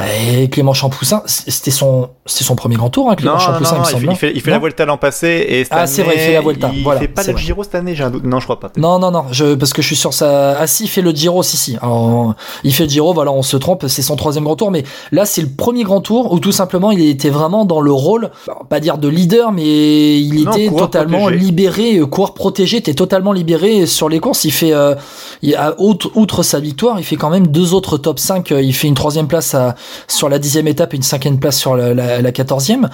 Euh, 0.00 0.42
Et 0.42 0.48
Clément 0.48 0.74
Champoussin, 0.74 1.22
c'était 1.26 1.70
son, 1.70 2.10
c'était 2.24 2.44
son 2.44 2.54
premier 2.54 2.76
grand 2.76 2.90
tour, 2.90 3.10
hein, 3.10 3.16
Clément 3.16 3.34
Non, 3.34 3.40
Champoussin, 3.40 3.76
non, 3.78 3.82
il 3.82 3.86
me 3.86 3.90
semble. 3.92 4.06
fait, 4.06 4.12
il 4.12 4.16
fait, 4.16 4.32
il 4.36 4.40
fait 4.40 4.50
la 4.50 4.58
Vuelta 4.58 4.84
l'an 4.84 4.96
passé 4.96 5.44
et 5.48 5.64
cette 5.64 5.72
Ah, 5.72 5.86
c'est 5.86 6.02
vrai, 6.02 6.14
il 6.16 6.20
fait 6.20 6.32
la 6.34 6.40
Vuelta, 6.40 6.70
Il 6.72 6.82
voilà, 6.82 7.00
fait 7.00 7.08
pas 7.08 7.22
le 7.24 7.32
vrai. 7.32 7.42
Giro 7.42 7.62
cette 7.64 7.74
année, 7.74 7.94
j'ai 7.94 8.04
un 8.04 8.10
doute. 8.10 8.24
Non, 8.24 8.38
je 8.38 8.44
crois 8.44 8.60
pas. 8.60 8.70
Non, 8.76 8.98
non, 8.98 9.10
non, 9.10 9.24
je, 9.32 9.54
parce 9.54 9.72
que 9.72 9.82
je 9.82 9.86
suis 9.88 9.96
sur 9.96 10.14
sa. 10.14 10.58
Ah 10.58 10.66
si, 10.66 10.84
il 10.84 10.88
fait 10.88 11.02
le 11.02 11.10
Giro, 11.10 11.42
si, 11.42 11.56
si. 11.56 11.76
Alors, 11.82 12.34
il 12.64 12.72
fait 12.72 12.84
le 12.84 12.90
Giro, 12.90 13.12
voilà, 13.12 13.32
on 13.32 13.42
se 13.42 13.56
trompe, 13.56 13.86
c'est 13.88 14.02
son 14.02 14.16
troisième 14.16 14.44
grand 14.44 14.56
tour, 14.56 14.70
mais 14.70 14.84
là, 15.10 15.24
c'est 15.24 15.42
le 15.42 15.48
premier 15.48 15.82
grand 15.82 16.00
tour 16.00 16.32
où 16.32 16.38
tout 16.38 16.52
simplement, 16.52 16.90
il 16.90 17.00
était 17.02 17.30
vraiment 17.30 17.64
dans 17.64 17.80
le 17.80 17.92
rôle, 17.92 18.30
pas 18.68 18.80
dire 18.80 18.98
de 18.98 19.08
leader, 19.08 19.52
mais 19.52 20.20
il 20.20 20.42
était 20.48 20.68
totalement 20.68 21.22
protégé. 21.22 21.44
libéré, 21.44 21.96
euh, 21.98 22.06
coureur 22.06 22.34
protégé, 22.34 22.80
t'es 22.80 22.94
totalement 22.94 23.32
libéré 23.32 23.86
sur 23.86 24.08
les 24.08 24.20
courses. 24.20 24.44
Il 24.44 24.52
fait, 24.52 24.72
euh, 24.72 24.94
il, 25.42 25.58
outre, 25.78 26.10
outre 26.14 26.42
sa 26.42 26.60
victoire, 26.60 26.98
il 26.98 27.04
fait 27.04 27.16
quand 27.16 27.30
même 27.30 27.48
deux 27.48 27.74
autres 27.74 27.98
top 27.98 28.18
5. 28.18 28.50
Il 28.50 28.74
fait 28.74 28.88
une 28.88 28.94
troisième 28.94 29.26
place 29.26 29.54
à, 29.54 29.74
sur 30.06 30.28
la 30.28 30.38
dixième 30.38 30.66
étape 30.68 30.94
et 30.94 30.96
une 30.96 31.02
cinquième 31.02 31.38
place 31.38 31.56
sur 31.58 31.76
la, 31.76 32.32
quatorzième. 32.32 32.88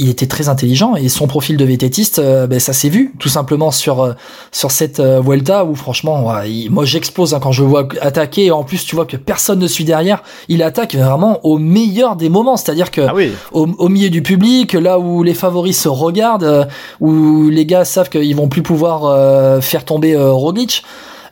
Il 0.00 0.08
était 0.08 0.26
très 0.28 0.48
intelligent 0.48 0.94
et 0.94 1.08
son 1.08 1.26
profil 1.26 1.56
de 1.56 1.64
vététiste, 1.64 2.20
euh, 2.20 2.46
ben, 2.46 2.60
ça 2.60 2.72
s'est 2.72 2.88
vu 2.88 3.14
tout 3.18 3.28
simplement 3.28 3.72
sur 3.72 4.00
euh, 4.00 4.12
sur 4.52 4.70
cette 4.70 5.00
euh, 5.00 5.20
Vuelta 5.20 5.64
où 5.64 5.74
franchement, 5.74 6.24
ouais, 6.28 6.48
il- 6.52 6.70
moi 6.70 6.84
j'explose 6.84 7.34
hein, 7.34 7.40
quand 7.42 7.50
je 7.50 7.64
vois 7.64 7.88
attaquer. 8.00 8.44
Et 8.44 8.50
en 8.52 8.62
plus, 8.62 8.84
tu 8.84 8.94
vois 8.94 9.06
que 9.06 9.16
personne 9.16 9.58
ne 9.58 9.66
suit 9.66 9.82
derrière. 9.84 10.22
Il 10.48 10.62
attaque 10.62 10.94
vraiment 10.94 11.40
au 11.44 11.58
meilleur 11.58 12.14
des 12.14 12.28
moments, 12.28 12.56
c'est-à-dire 12.56 12.92
que 12.92 13.00
Ah 13.08 13.12
oui. 13.14 13.32
au, 13.50 13.66
au 13.66 13.88
milieu 13.88 14.08
du 14.10 14.22
public, 14.22 14.74
là 14.74 15.00
où 15.00 15.24
les 15.24 15.34
favoris 15.34 15.80
se 15.80 15.88
regardent, 15.88 16.44
euh, 16.44 16.64
où 17.00 17.48
les 17.48 17.66
gars 17.66 17.84
savent 17.84 18.08
qu'ils 18.10 18.36
vont 18.36 18.46
plus 18.48 18.62
pouvoir 18.62 19.04
euh, 19.04 19.60
faire 19.60 19.84
tomber 19.84 20.14
euh, 20.14 20.30
Roglic. 20.30 20.84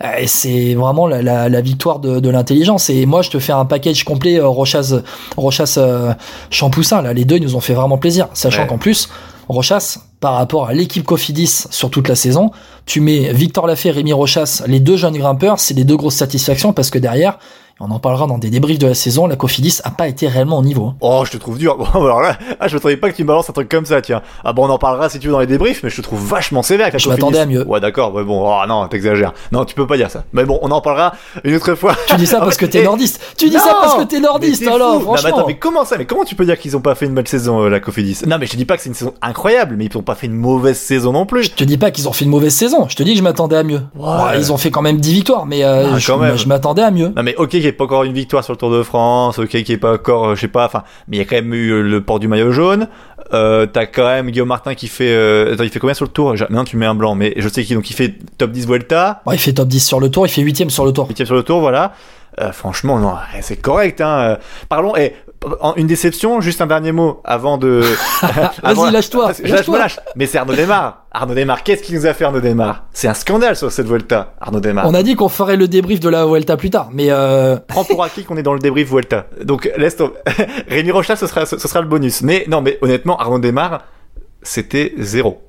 Euh, 0.04 0.16
Et 0.19 0.26
c'est 0.26 0.75
vraiment 0.75 1.06
la, 1.06 1.22
la, 1.22 1.48
la 1.48 1.60
victoire 1.60 1.98
de, 2.00 2.20
de 2.20 2.28
l'intelligence. 2.31 2.90
Et 2.90 3.06
moi, 3.06 3.22
je 3.22 3.31
te 3.31 3.38
fais 3.38 3.52
un 3.52 3.64
package 3.64 4.04
complet 4.04 4.38
euh, 4.38 4.46
Rochas, 4.48 4.94
Rochas 5.37 5.75
euh, 5.78 6.12
Champoussin. 6.50 7.02
Là, 7.02 7.12
les 7.12 7.25
deux 7.25 7.37
ils 7.37 7.43
nous 7.43 7.56
ont 7.56 7.60
fait 7.60 7.75
vraiment 7.75 7.98
plaisir. 7.98 8.28
Sachant 8.34 8.62
Ouais. 8.62 8.66
qu'en 8.69 8.78
plus, 8.78 9.08
Rochas, 9.48 9.98
par 10.20 10.34
rapport 10.34 10.66
à 10.66 10.72
l'équipe 10.72 11.04
Cofidis 11.04 11.66
sur 11.70 11.90
toute 11.90 12.08
la 12.08 12.14
saison, 12.16 12.50
tu 12.84 13.00
mets 13.00 13.32
Victor 13.32 13.66
Lafay, 13.66 13.90
Rémi 13.90 14.12
Rochas, 14.12 14.62
les 14.66 14.81
deux 14.81 14.96
jeunes 14.96 15.16
grimpeurs, 15.16 15.60
c'est 15.60 15.75
les 15.75 15.84
deux 15.84 15.96
grosses 15.96 16.16
satisfactions 16.16 16.72
parce 16.72 16.90
que 16.90 16.99
derrière, 16.99 17.38
on 17.78 17.90
en 17.90 17.99
parlera 17.99 18.26
dans 18.26 18.38
des 18.38 18.49
débriefs 18.49 18.78
de 18.78 18.87
la 18.87 18.94
saison, 18.94 19.26
la 19.26 19.37
Cofidis 19.37 19.81
a 19.84 19.90
pas 19.90 20.08
été 20.08 20.28
réellement 20.28 20.58
au 20.58 20.62
niveau. 20.62 20.94
Oh, 21.02 21.25
je 21.26 21.32
te 21.32 21.37
trouve 21.37 21.58
dur. 21.58 21.76
Bon, 21.96 22.05
alors 22.05 22.20
là, 22.23 22.38
ah, 22.58 22.69
je 22.69 22.75
m'attendais 22.75 22.96
pas 22.96 23.11
que 23.11 23.17
tu 23.17 23.23
me 23.23 23.28
balances 23.28 23.50
un 23.50 23.52
truc 23.52 23.69
comme 23.69 23.84
ça, 23.84 24.00
tiens. 24.00 24.23
Ah 24.44 24.52
bon, 24.52 24.67
on 24.67 24.70
en 24.70 24.78
parlera 24.78 25.08
si 25.11 25.19
tu 25.19 25.26
veux 25.26 25.32
dans 25.32 25.40
les 25.40 25.46
débriefs, 25.46 25.82
mais 25.82 25.90
je 25.90 25.96
te 25.96 26.00
trouve 26.02 26.25
vachement 26.26 26.62
sévère 26.62 26.87
avec 26.87 26.99
Je 27.00 27.08
m'attendais 27.08 27.38
à 27.38 27.46
mieux. 27.46 27.67
Ouais, 27.67 27.81
d'accord. 27.81 28.14
Ouais, 28.14 28.25
bon, 28.25 28.46
oh 28.46 28.67
non, 28.67 28.87
t'exagères. 28.88 29.32
Non, 29.52 29.64
tu 29.64 29.75
peux 29.75 29.87
pas 29.87 29.96
dire 29.99 30.11
ça. 30.11 30.25
Mais 30.32 30.44
bon, 30.44 30.58
on 30.62 30.70
en 30.70 30.81
parlera 30.81 31.12
une 31.44 31.55
autre 31.55 31.75
fois. 31.75 31.94
Tu 32.06 32.17
dis 32.17 32.26
ça 32.26 32.40
parce 32.40 32.56
que 32.56 32.64
t'es 32.67 32.82
nordiste. 32.82 33.20
Tu 33.37 33.49
dis 33.49 33.56
non 33.56 33.61
ça 33.62 33.76
parce 33.81 33.94
que 33.94 34.05
t'es 34.05 34.20
nordiste, 34.20 34.67
alors. 34.67 34.94
Non, 34.94 34.99
mais 34.99 35.05
franchement. 35.05 35.28
attends, 35.28 35.46
mais 35.46 35.56
comment 35.58 35.84
ça 35.84 35.99
Mais 35.99 36.06
comment 36.06 36.25
tu 36.25 36.34
peux 36.34 36.44
dire 36.46 36.58
qu'ils 36.58 36.76
ont 36.76 36.81
pas 36.81 36.94
fait 36.94 37.06
une 37.06 37.14
belle 37.14 37.28
saison, 37.28 37.62
euh, 37.62 37.69
la 37.69 37.81
Cofidis? 37.81 38.20
Non, 38.26 38.38
mais 38.38 38.46
je 38.46 38.52
te 38.52 38.56
dis 38.56 38.64
pas 38.64 38.76
que 38.76 38.82
c'est 38.82 38.88
une 38.88 38.94
saison 38.94 39.12
incroyable, 39.20 39.76
mais 39.76 39.84
ils 39.87 39.99
ont 39.99 40.02
pas 40.02 40.14
fait 40.14 40.26
une 40.26 40.34
mauvaise 40.34 40.78
saison 40.78 41.12
non 41.12 41.26
plus. 41.26 41.44
Je 41.44 41.50
te 41.52 41.64
dis 41.64 41.76
pas 41.78 41.90
qu'ils 41.90 42.08
ont 42.08 42.12
fait 42.12 42.25
une 42.25 42.31
mauvaise 42.31 42.55
saison. 42.55 42.87
Je 42.88 42.96
te 42.96 43.02
dis 43.02 43.12
que 43.12 43.19
je 43.19 43.23
m'attendais 43.23 43.56
à 43.56 43.62
mieux. 43.62 43.82
Ouais. 43.96 44.38
Ils 44.38 44.52
ont 44.52 44.56
fait 44.56 44.70
quand 44.70 44.82
même 44.82 44.99
10 44.99 45.12
victoires, 45.12 45.46
mais 45.46 45.62
euh, 45.64 45.93
Ah, 45.94 45.99
je, 45.99 46.37
je 46.37 46.49
m'attendais 46.49 46.82
à 46.82 46.90
mieux. 46.90 47.12
Non 47.17 47.23
mais 47.23 47.34
ok 47.37 47.56
qu'il 47.65 47.65
n'y 47.66 47.74
ait 47.74 47.76
pas 47.76 47.84
encore 47.84 48.04
une 48.04 48.12
victoire 48.12 48.42
sur 48.44 48.52
le 48.52 48.56
Tour 48.58 48.70
de 48.70 48.82
France, 48.82 49.38
ok 49.38 49.48
qu'il 49.48 49.64
n'y 49.66 49.72
ait 49.72 49.78
pas 49.78 49.94
encore, 49.94 50.28
euh, 50.28 50.34
je 50.34 50.40
sais 50.42 50.48
pas, 50.48 50.66
enfin, 50.66 50.82
mais 51.08 51.16
il 51.16 51.20
y 51.20 51.22
a 51.22 51.26
quand 51.26 51.36
même 51.36 51.52
eu 51.54 51.70
euh, 51.70 51.82
le 51.82 52.00
port 52.00 52.18
du 52.18 52.28
maillot 52.28 52.52
jaune. 52.52 52.88
Euh, 53.32 53.66
T'as 53.66 53.86
quand 53.86 54.06
même 54.06 54.30
Guillaume 54.30 54.48
Martin 54.48 54.74
qui 54.74 54.86
fait, 54.88 55.10
euh, 55.12 55.54
attends, 55.54 55.64
il 55.64 55.70
fait 55.70 55.80
combien 55.80 55.94
sur 55.94 56.04
le 56.04 56.10
Tour? 56.10 56.34
Non, 56.50 56.64
tu 56.64 56.76
mets 56.76 56.86
un 56.86 56.94
blanc, 56.94 57.14
mais 57.14 57.35
je 57.37 57.49
sais 57.49 57.64
qu'il 57.64 57.76
donc 57.76 57.90
il 57.90 57.94
fait 57.94 58.14
top 58.38 58.52
10 58.52 58.66
Vuelta, 58.66 59.23
il 59.32 59.38
fait 59.38 59.52
top 59.52 59.68
10 59.68 59.80
sur 59.85 60.00
le 60.00 60.11
tour, 60.11 60.26
il 60.26 60.30
fait 60.30 60.42
8ème 60.42 60.70
sur 60.70 60.85
le 60.87 60.92
tour. 60.92 61.08
8 61.08 61.25
sur 61.25 61.35
le 61.35 61.42
Tour, 61.42 61.61
voilà. 61.61 61.92
Euh, 62.40 62.52
franchement, 62.52 62.99
non, 62.99 63.14
eh, 63.37 63.42
c'est 63.42 63.56
correct. 63.56 64.00
Hein. 64.00 64.37
Parlons. 64.68 64.94
Et 64.96 65.14
une 65.76 65.86
déception, 65.86 66.40
juste 66.40 66.60
un 66.60 66.66
dernier 66.66 66.92
mot 66.92 67.20
avant 67.24 67.58
de. 67.58 67.82
Vas-y, 68.62 68.92
lâche-toi. 68.92 69.32
Lâche, 69.44 69.68
me 69.68 69.78
lâche. 69.78 70.00
Mais 70.16 70.26
c'est 70.26 70.38
Arnaud 70.38 70.54
Desmar. 70.54 71.04
Arnaud 71.12 71.34
Desmar, 71.34 71.62
qu'est-ce 71.62 71.82
qu'il 71.82 71.94
nous 71.96 72.06
a 72.06 72.14
fait 72.14 72.24
Arnaud 72.24 72.40
Desmar? 72.40 72.84
C'est 72.92 73.08
un 73.08 73.14
scandale 73.14 73.56
sur 73.56 73.70
cette 73.72 73.86
Vuelta, 73.86 74.34
Arnaud 74.40 74.60
Desmar. 74.60 74.86
On 74.88 74.94
a 74.94 75.02
dit 75.02 75.14
qu'on 75.14 75.28
ferait 75.28 75.56
le 75.56 75.68
débrief 75.68 76.00
de 76.00 76.08
la 76.08 76.26
Vuelta 76.26 76.56
plus 76.56 76.70
tard, 76.70 76.88
mais 76.92 77.06
euh, 77.10 77.56
prends 77.68 77.84
pour 77.84 78.02
acquis 78.04 78.24
qu'on 78.24 78.36
est 78.36 78.42
dans 78.42 78.54
le 78.54 78.60
débrief 78.60 78.88
Vuelta. 78.90 79.26
Donc 79.42 79.70
laisse 79.76 79.96
tomber. 79.96 80.14
Rémi 80.68 80.90
Rocha, 80.90 81.16
ce 81.16 81.26
sera, 81.26 81.46
ce 81.46 81.56
sera 81.58 81.80
le 81.80 81.86
bonus. 81.88 82.22
Mais 82.22 82.44
non, 82.48 82.60
mais 82.60 82.78
honnêtement, 82.82 83.16
Arnaud 83.18 83.38
Desmar, 83.38 83.82
c'était 84.42 84.92
zéro. 84.98 85.42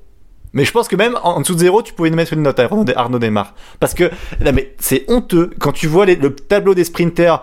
Mais 0.54 0.64
je 0.64 0.72
pense 0.72 0.88
que 0.88 0.96
même 0.96 1.16
en 1.22 1.40
dessous 1.40 1.54
de 1.54 1.58
zéro, 1.60 1.82
tu 1.82 1.92
pouvais 1.92 2.08
mettre 2.10 2.32
une 2.32 2.42
note 2.42 2.58
à 2.58 2.64
Arnaud 2.64 2.84
Des- 2.84 2.94
Arnaud 2.94 3.18
Desmar. 3.18 3.52
Parce 3.80 3.92
que, 3.92 4.04
non 4.44 4.52
mais 4.54 4.74
c'est 4.80 5.04
honteux 5.08 5.50
quand 5.58 5.72
tu 5.72 5.86
vois 5.86 6.06
les- 6.06 6.16
le 6.16 6.34
tableau 6.34 6.74
des 6.74 6.84
sprinters 6.84 7.42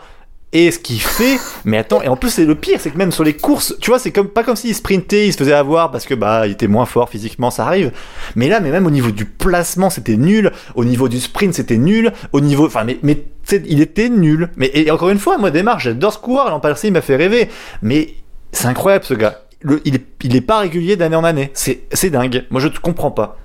et 0.56 0.72
ce 0.72 0.80
qu'il 0.80 1.02
fait. 1.02 1.38
Mais 1.66 1.78
attends, 1.78 2.02
et 2.02 2.08
en 2.08 2.16
plus 2.16 2.30
c'est 2.30 2.46
le 2.46 2.56
pire, 2.56 2.80
c'est 2.80 2.90
que 2.90 2.98
même 2.98 3.12
sur 3.12 3.26
les 3.26 3.34
courses, 3.34 3.76
tu 3.82 3.92
vois, 3.92 4.00
c'est 4.00 4.12
comme 4.12 4.30
pas 4.30 4.44
comme 4.44 4.56
s'il 4.56 4.74
sprintait, 4.74 5.28
il 5.28 5.34
se 5.34 5.38
faisait 5.38 5.54
avoir 5.54 5.92
parce 5.92 6.06
que 6.06 6.14
bah 6.14 6.48
il 6.48 6.54
était 6.54 6.68
moins 6.68 6.86
fort 6.86 7.10
physiquement, 7.10 7.52
ça 7.52 7.66
arrive. 7.66 7.92
Mais 8.36 8.48
là, 8.48 8.62
mais 8.62 8.72
même 8.72 8.88
au 8.88 8.92
niveau 8.92 9.12
du 9.12 9.26
placement, 9.26 9.90
c'était 9.90 10.16
nul. 10.16 10.52
Au 10.76 10.86
niveau 10.86 11.10
du 11.10 11.20
sprint, 11.20 11.54
c'était 11.54 11.78
nul. 11.78 12.14
Au 12.32 12.40
niveau, 12.40 12.68
enfin, 12.68 12.86
mais, 12.86 13.26
il 13.66 13.82
était 13.82 14.08
nul. 14.08 14.50
Mais 14.56 14.72
et 14.74 14.90
encore 14.92 15.10
une 15.10 15.20
fois, 15.20 15.38
moi, 15.38 15.52
Desmar, 15.52 15.80
j'adore 15.80 16.14
ce 16.14 16.20
coureur. 16.20 16.50
L'an 16.50 16.62
il 16.84 16.94
m'a 16.94 17.02
fait 17.02 17.18
rêver. 17.18 17.50
Mais 17.82 18.16
c'est 18.54 18.68
incroyable 18.68 19.04
ce 19.04 19.14
gars. 19.14 19.42
Il, 19.84 20.00
il 20.24 20.36
est 20.36 20.42
pas 20.42 20.60
régulier 20.60 20.96
d'année 20.96 21.16
en 21.16 21.24
année. 21.26 21.52
C'est, 21.54 22.10
dingue. 22.10 22.46
Moi, 22.50 22.62
je 22.62 22.68
ne 22.68 22.78
comprends 22.78 23.12
pas. 23.12 23.38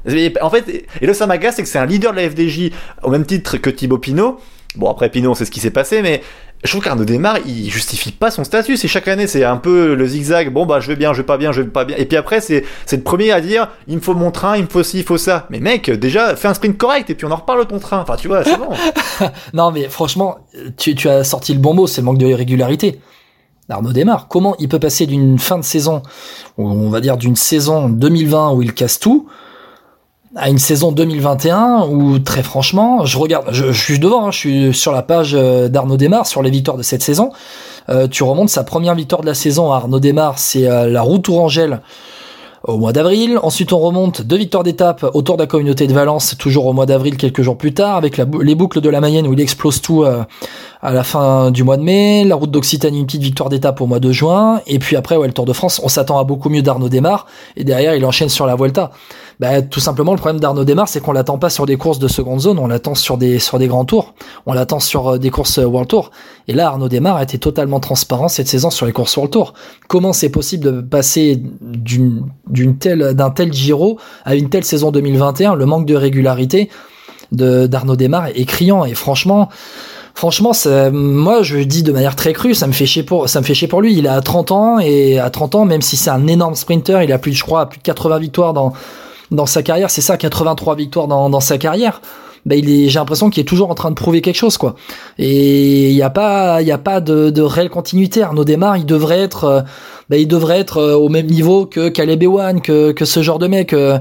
En 0.42 0.50
fait, 0.50 0.86
et 1.00 1.06
là, 1.06 1.14
ça 1.14 1.26
m'agace, 1.26 1.56
c'est 1.56 1.62
que 1.62 1.68
c'est 1.68 1.78
un 1.78 1.86
leader 1.86 2.12
de 2.12 2.18
la 2.18 2.30
FDJ 2.30 2.70
au 3.02 3.10
même 3.10 3.24
titre 3.24 3.56
que 3.56 3.70
Thibaut 3.70 3.98
Pinot. 3.98 4.38
Bon, 4.76 4.88
après 4.88 5.08
Pinot, 5.08 5.32
on 5.32 5.34
sait 5.34 5.44
ce 5.44 5.50
qui 5.50 5.60
s'est 5.60 5.72
passé, 5.72 6.00
mais 6.02 6.22
je 6.62 6.70
trouve 6.70 6.82
qu'Arnaud 6.82 7.04
Desmar, 7.04 7.38
il 7.46 7.70
justifie 7.70 8.12
pas 8.12 8.30
son 8.30 8.44
statut. 8.44 8.76
C'est 8.76 8.88
chaque 8.88 9.08
année, 9.08 9.26
c'est 9.26 9.44
un 9.44 9.56
peu 9.56 9.94
le 9.94 10.06
zigzag. 10.06 10.52
Bon, 10.52 10.66
bah, 10.66 10.80
je 10.80 10.88
vais 10.88 10.96
bien, 10.96 11.12
je 11.12 11.18
vais 11.18 11.26
pas 11.26 11.38
bien, 11.38 11.52
je 11.52 11.62
vais 11.62 11.68
pas 11.68 11.86
bien. 11.86 11.96
Et 11.96 12.04
puis 12.04 12.18
après, 12.18 12.42
c'est, 12.42 12.64
c'est 12.84 12.98
le 12.98 13.02
premier 13.02 13.30
à 13.30 13.40
dire, 13.40 13.68
il 13.88 13.96
me 13.96 14.00
faut 14.00 14.14
mon 14.14 14.30
train, 14.30 14.56
il 14.56 14.64
me 14.64 14.68
faut 14.68 14.82
ci, 14.82 14.98
il 14.98 15.04
faut 15.04 15.16
ça. 15.16 15.46
Mais 15.48 15.58
mec, 15.58 15.90
déjà, 15.90 16.36
fais 16.36 16.48
un 16.48 16.54
sprint 16.54 16.76
correct 16.76 17.08
et 17.08 17.14
puis 17.14 17.26
on 17.26 17.30
en 17.30 17.36
reparle 17.36 17.66
ton 17.66 17.78
train. 17.78 18.00
Enfin, 18.00 18.16
tu 18.16 18.28
vois, 18.28 18.44
c'est 18.44 18.58
bon. 18.58 18.68
non, 19.54 19.70
mais 19.70 19.88
franchement, 19.88 20.38
tu, 20.76 20.94
tu 20.94 21.08
as 21.08 21.24
sorti 21.24 21.54
le 21.54 21.60
bon 21.60 21.72
mot, 21.72 21.86
c'est 21.86 22.02
le 22.02 22.04
manque 22.04 22.18
de 22.18 22.26
régularité. 22.26 23.00
Arnaud 23.70 23.92
Desmar. 23.92 24.28
Comment 24.28 24.56
il 24.58 24.68
peut 24.68 24.78
passer 24.78 25.06
d'une 25.06 25.38
fin 25.38 25.58
de 25.58 25.64
saison, 25.64 26.02
on 26.58 26.90
va 26.90 27.00
dire 27.00 27.16
d'une 27.16 27.36
saison 27.36 27.88
2020 27.88 28.52
où 28.52 28.62
il 28.62 28.74
casse 28.74 28.98
tout, 28.98 29.28
à 30.36 30.48
une 30.48 30.58
saison 30.58 30.92
2021 30.92 31.86
où 31.90 32.18
très 32.18 32.42
franchement, 32.42 33.04
je 33.04 33.18
regarde, 33.18 33.46
je, 33.50 33.72
suis 33.72 33.98
devant, 33.98 34.26
hein, 34.26 34.30
je 34.30 34.38
suis 34.38 34.74
sur 34.74 34.92
la 34.92 35.02
page 35.02 35.32
euh, 35.34 35.68
d'Arnaud 35.68 35.96
Desmar 35.96 36.26
sur 36.26 36.42
les 36.42 36.50
victoires 36.50 36.76
de 36.76 36.82
cette 36.82 37.02
saison. 37.02 37.30
Euh, 37.88 38.06
tu 38.06 38.22
remontes 38.22 38.48
sa 38.48 38.62
première 38.62 38.94
victoire 38.94 39.22
de 39.22 39.26
la 39.26 39.34
saison 39.34 39.72
à 39.72 39.76
Arnaud 39.76 39.98
Desmar, 39.98 40.38
c'est 40.38 40.68
euh, 40.68 40.88
la 40.88 41.02
route 41.02 41.22
Tourangelle 41.22 41.80
au 42.62 42.76
mois 42.76 42.92
d'avril. 42.92 43.40
Ensuite, 43.42 43.72
on 43.72 43.78
remonte 43.78 44.22
deux 44.22 44.36
victoires 44.36 44.62
d'étape 44.62 45.04
autour 45.14 45.36
de 45.36 45.42
la 45.42 45.46
communauté 45.46 45.86
de 45.86 45.94
Valence, 45.94 46.36
toujours 46.38 46.66
au 46.66 46.74
mois 46.74 46.86
d'avril, 46.86 47.16
quelques 47.16 47.42
jours 47.42 47.56
plus 47.56 47.74
tard, 47.74 47.96
avec 47.96 48.18
les 48.18 48.54
boucles 48.54 48.80
de 48.80 48.88
la 48.90 49.00
Mayenne 49.00 49.26
où 49.26 49.32
il 49.32 49.40
explose 49.40 49.80
tout 49.80 50.04
à 50.82 50.92
la 50.92 51.04
fin 51.04 51.50
du 51.50 51.62
mois 51.62 51.76
de 51.76 51.82
mai. 51.82 52.24
La 52.24 52.34
route 52.34 52.50
d'Occitanie, 52.50 53.00
une 53.00 53.06
petite 53.06 53.22
victoire 53.22 53.48
d'étape 53.48 53.80
au 53.80 53.86
mois 53.86 54.00
de 54.00 54.12
juin. 54.12 54.60
Et 54.66 54.78
puis 54.78 54.96
après, 54.96 55.16
ouais, 55.16 55.26
le 55.26 55.32
Tour 55.32 55.44
de 55.44 55.52
France, 55.52 55.80
on 55.84 55.88
s'attend 55.88 56.18
à 56.18 56.24
beaucoup 56.24 56.48
mieux 56.48 56.62
d'Arnaud 56.62 56.88
Desmar. 56.88 57.26
Et 57.56 57.64
derrière, 57.64 57.94
il 57.94 58.04
enchaîne 58.04 58.28
sur 58.28 58.46
la 58.46 58.56
Vuelta. 58.56 58.90
Bah, 59.40 59.62
tout 59.62 59.80
simplement, 59.80 60.12
le 60.12 60.18
problème 60.18 60.40
d'Arnaud 60.40 60.64
Demar, 60.64 60.86
c'est 60.86 61.00
qu'on 61.00 61.12
l'attend 61.12 61.38
pas 61.38 61.48
sur 61.48 61.64
des 61.64 61.76
courses 61.76 61.98
de 61.98 62.08
seconde 62.08 62.40
zone, 62.40 62.58
on 62.58 62.66
l'attend 62.66 62.94
sur 62.94 63.16
des 63.16 63.38
sur 63.38 63.58
des 63.58 63.68
grands 63.68 63.86
tours, 63.86 64.12
on 64.44 64.52
l'attend 64.52 64.80
sur 64.80 65.14
euh, 65.14 65.18
des 65.18 65.30
courses 65.30 65.58
euh, 65.58 65.64
World 65.64 65.88
Tour. 65.88 66.10
Et 66.46 66.52
là, 66.52 66.68
Arnaud 66.68 66.90
Demar 66.90 67.16
a 67.16 67.22
été 67.22 67.38
totalement 67.38 67.80
transparent 67.80 68.28
cette 68.28 68.48
saison 68.48 68.68
sur 68.68 68.84
les 68.84 68.92
courses 68.92 69.16
World 69.16 69.32
Tour. 69.32 69.54
Comment 69.88 70.12
c'est 70.12 70.28
possible 70.28 70.64
de 70.64 70.80
passer 70.82 71.42
d'une 71.62 72.26
d'une 72.48 72.76
telle 72.76 73.14
d'un 73.14 73.30
tel 73.30 73.50
Giro 73.50 73.98
à 74.26 74.34
une 74.34 74.50
telle 74.50 74.64
saison 74.64 74.90
2021 74.90 75.54
Le 75.54 75.64
manque 75.64 75.86
de 75.86 75.94
régularité 75.94 76.68
d'Arnaud 77.32 77.96
Demar 77.96 78.26
est 78.26 78.44
criant 78.44 78.84
et 78.84 78.94
franchement. 78.94 79.48
Franchement, 80.20 80.52
moi, 80.92 81.42
je 81.42 81.56
dis 81.60 81.82
de 81.82 81.92
manière 81.92 82.14
très 82.14 82.34
crue, 82.34 82.54
ça 82.54 82.66
me 82.66 82.72
fait 82.72 82.84
chier 82.84 83.02
pour, 83.02 83.26
ça 83.30 83.40
me 83.40 83.46
fait 83.46 83.54
chier 83.54 83.68
pour 83.68 83.80
lui. 83.80 83.94
Il 83.94 84.06
a 84.06 84.20
30 84.20 84.50
ans 84.52 84.78
et 84.78 85.18
à 85.18 85.30
30 85.30 85.54
ans, 85.54 85.64
même 85.64 85.80
si 85.80 85.96
c'est 85.96 86.10
un 86.10 86.26
énorme 86.26 86.54
sprinter, 86.54 87.02
il 87.02 87.10
a 87.10 87.16
plus, 87.16 87.32
je 87.32 87.42
crois, 87.42 87.70
plus 87.70 87.78
de 87.78 87.82
80 87.84 88.18
victoires 88.18 88.52
dans, 88.52 88.74
dans 89.30 89.46
sa 89.46 89.62
carrière, 89.62 89.88
c'est 89.88 90.02
ça, 90.02 90.18
83 90.18 90.76
victoires 90.76 91.08
dans, 91.08 91.30
dans 91.30 91.40
sa 91.40 91.56
carrière. 91.56 92.02
Ben 92.46 92.58
il 92.58 92.70
est, 92.70 92.88
j'ai 92.88 92.98
l'impression 92.98 93.28
qu'il 93.28 93.42
est 93.42 93.44
toujours 93.44 93.70
en 93.70 93.74
train 93.74 93.90
de 93.90 93.94
prouver 93.94 94.22
quelque 94.22 94.36
chose, 94.36 94.56
quoi. 94.56 94.74
Et 95.18 95.90
il 95.90 95.94
n'y 95.94 96.02
a 96.02 96.10
pas, 96.10 96.62
il 96.62 96.68
y 96.68 96.72
a 96.72 96.78
pas 96.78 97.00
de, 97.00 97.30
de 97.30 97.42
réelle 97.42 97.68
continuité. 97.70 98.22
Arnaud 98.22 98.44
Desmar, 98.44 98.76
il 98.78 98.86
devrait 98.86 99.20
être, 99.20 99.44
euh, 99.44 99.60
ben 100.08 100.18
il 100.18 100.26
devrait 100.26 100.58
être 100.58 100.78
euh, 100.78 100.94
au 100.94 101.08
même 101.08 101.26
niveau 101.26 101.66
que 101.66 101.88
Caleb 101.88 102.22
Ewan, 102.22 102.60
que, 102.62 102.92
que 102.92 103.04
ce 103.04 103.22
genre 103.22 103.38
de 103.38 103.46
mec. 103.46 103.72
Euh, 103.72 103.98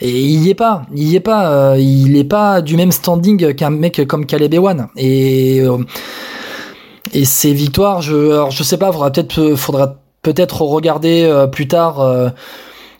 et 0.00 0.20
il 0.20 0.42
y 0.42 0.50
est 0.50 0.54
pas, 0.54 0.82
il 0.94 1.08
y 1.08 1.16
est 1.16 1.20
pas, 1.20 1.76
il 1.78 2.16
est 2.16 2.24
pas 2.24 2.60
du 2.60 2.76
même 2.76 2.92
standing 2.92 3.54
qu'un 3.54 3.70
mec 3.70 4.06
comme 4.06 4.26
Caleb 4.26 4.52
Ewan. 4.54 4.88
Et 4.96 5.62
et 7.14 7.24
ces 7.24 7.52
victoires, 7.52 8.02
je, 8.02 8.32
alors 8.32 8.50
je 8.50 8.62
sais 8.64 8.78
pas, 8.78 8.90
faudra 8.90 9.10
peut-être, 9.12 9.54
faudra 9.54 9.94
peut-être 10.22 10.62
regarder 10.62 11.46
plus 11.52 11.68
tard 11.68 12.32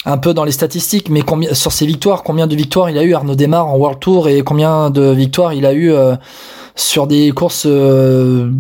un 0.07 0.19
peu 0.19 0.33
dans 0.33 0.45
les 0.45 0.53
statistiques, 0.53 1.11
mais 1.11 1.23
combien, 1.23 1.53
sur 1.53 1.73
ses 1.73 1.85
victoires, 1.85 2.23
combien 2.23 2.47
de 2.47 2.55
victoires 2.55 2.89
il 2.89 2.97
a 2.97 3.03
eu 3.03 3.13
Arnaud 3.13 3.35
Desmar 3.35 3.67
en 3.67 3.77
World 3.77 3.99
Tour 3.99 4.29
et 4.29 4.43
combien 4.43 4.89
de 4.89 5.11
victoires 5.11 5.53
il 5.53 5.67
a 5.67 5.73
eu 5.73 5.93
euh, 5.93 6.15
sur 6.77 7.09
des 7.09 7.33
courses 7.33 7.67
euh, 7.67 8.53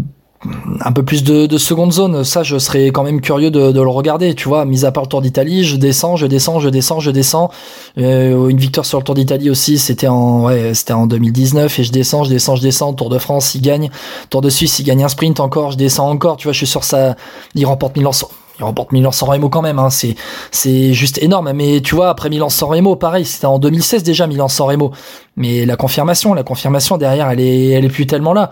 un 0.81 0.91
peu 0.91 1.05
plus 1.05 1.23
de, 1.23 1.47
de, 1.47 1.57
seconde 1.57 1.93
zone. 1.93 2.25
Ça, 2.25 2.43
je 2.43 2.59
serais 2.59 2.87
quand 2.87 3.05
même 3.05 3.21
curieux 3.21 3.53
de, 3.53 3.71
de, 3.71 3.81
le 3.81 3.89
regarder. 3.89 4.35
Tu 4.35 4.49
vois, 4.49 4.65
mis 4.65 4.85
à 4.85 4.91
part 4.91 5.05
le 5.05 5.09
Tour 5.09 5.23
d'Italie, 5.23 5.63
je 5.63 5.77
descends, 5.77 6.17
je 6.17 6.27
descends, 6.27 6.59
je 6.59 6.69
descends, 6.69 6.99
je 6.99 7.13
descends. 7.13 7.51
Euh, 7.97 8.49
une 8.49 8.59
victoire 8.59 8.85
sur 8.85 8.99
le 8.99 9.05
Tour 9.05 9.15
d'Italie 9.15 9.49
aussi, 9.49 9.79
c'était 9.79 10.09
en 10.09 10.47
ouais, 10.47 10.75
c'était 10.75 10.95
en 10.95 11.07
2019 11.07 11.79
et 11.79 11.85
je 11.85 11.93
descends, 11.93 12.25
je 12.25 12.31
descends, 12.31 12.57
je 12.57 12.63
descends. 12.63 12.93
Tour 12.93 13.09
de 13.09 13.19
France, 13.19 13.55
il 13.55 13.63
gagne. 13.63 13.91
Tour 14.31 14.41
de 14.41 14.51
Suisse, 14.51 14.81
il 14.81 14.85
gagne 14.85 15.05
un 15.05 15.09
sprint 15.09 15.39
encore, 15.39 15.71
je 15.71 15.77
descends 15.77 16.11
encore. 16.11 16.39
Tu 16.39 16.49
vois, 16.49 16.53
je 16.53 16.59
suis 16.59 16.67
sur 16.67 16.83
ça. 16.83 17.15
Il 17.55 17.65
remporte 17.67 17.97
Milan 17.97 18.13
il 18.59 18.65
remporte 18.65 18.93
Milan-San 18.93 19.29
Remo 19.29 19.49
quand 19.49 19.63
même, 19.63 19.79
hein. 19.79 19.91
c'est 19.91 20.15
c'est 20.51 20.93
juste 20.93 21.19
énorme. 21.23 21.53
Mais 21.53 21.81
tu 21.81 21.95
vois, 21.95 22.09
après 22.09 22.31
Milan-San 22.31 22.69
Remo, 22.69 22.97
pareil, 22.97 23.25
c'était 23.25 23.47
en 23.47 23.59
2016 23.59 24.03
déjà 24.03 24.27
Milan-San 24.27 24.67
Remo. 24.67 24.93
Mais 25.37 25.67
la 25.67 25.77
confirmation, 25.77 26.35
la 26.35 26.43
confirmation 26.43 26.97
derrière, 26.97 27.31
elle 27.31 27.41
est 27.41 27.71
elle 27.71 27.85
est 27.85 27.91
plus 27.91 28.07
tellement 28.07 28.33
là 28.33 28.51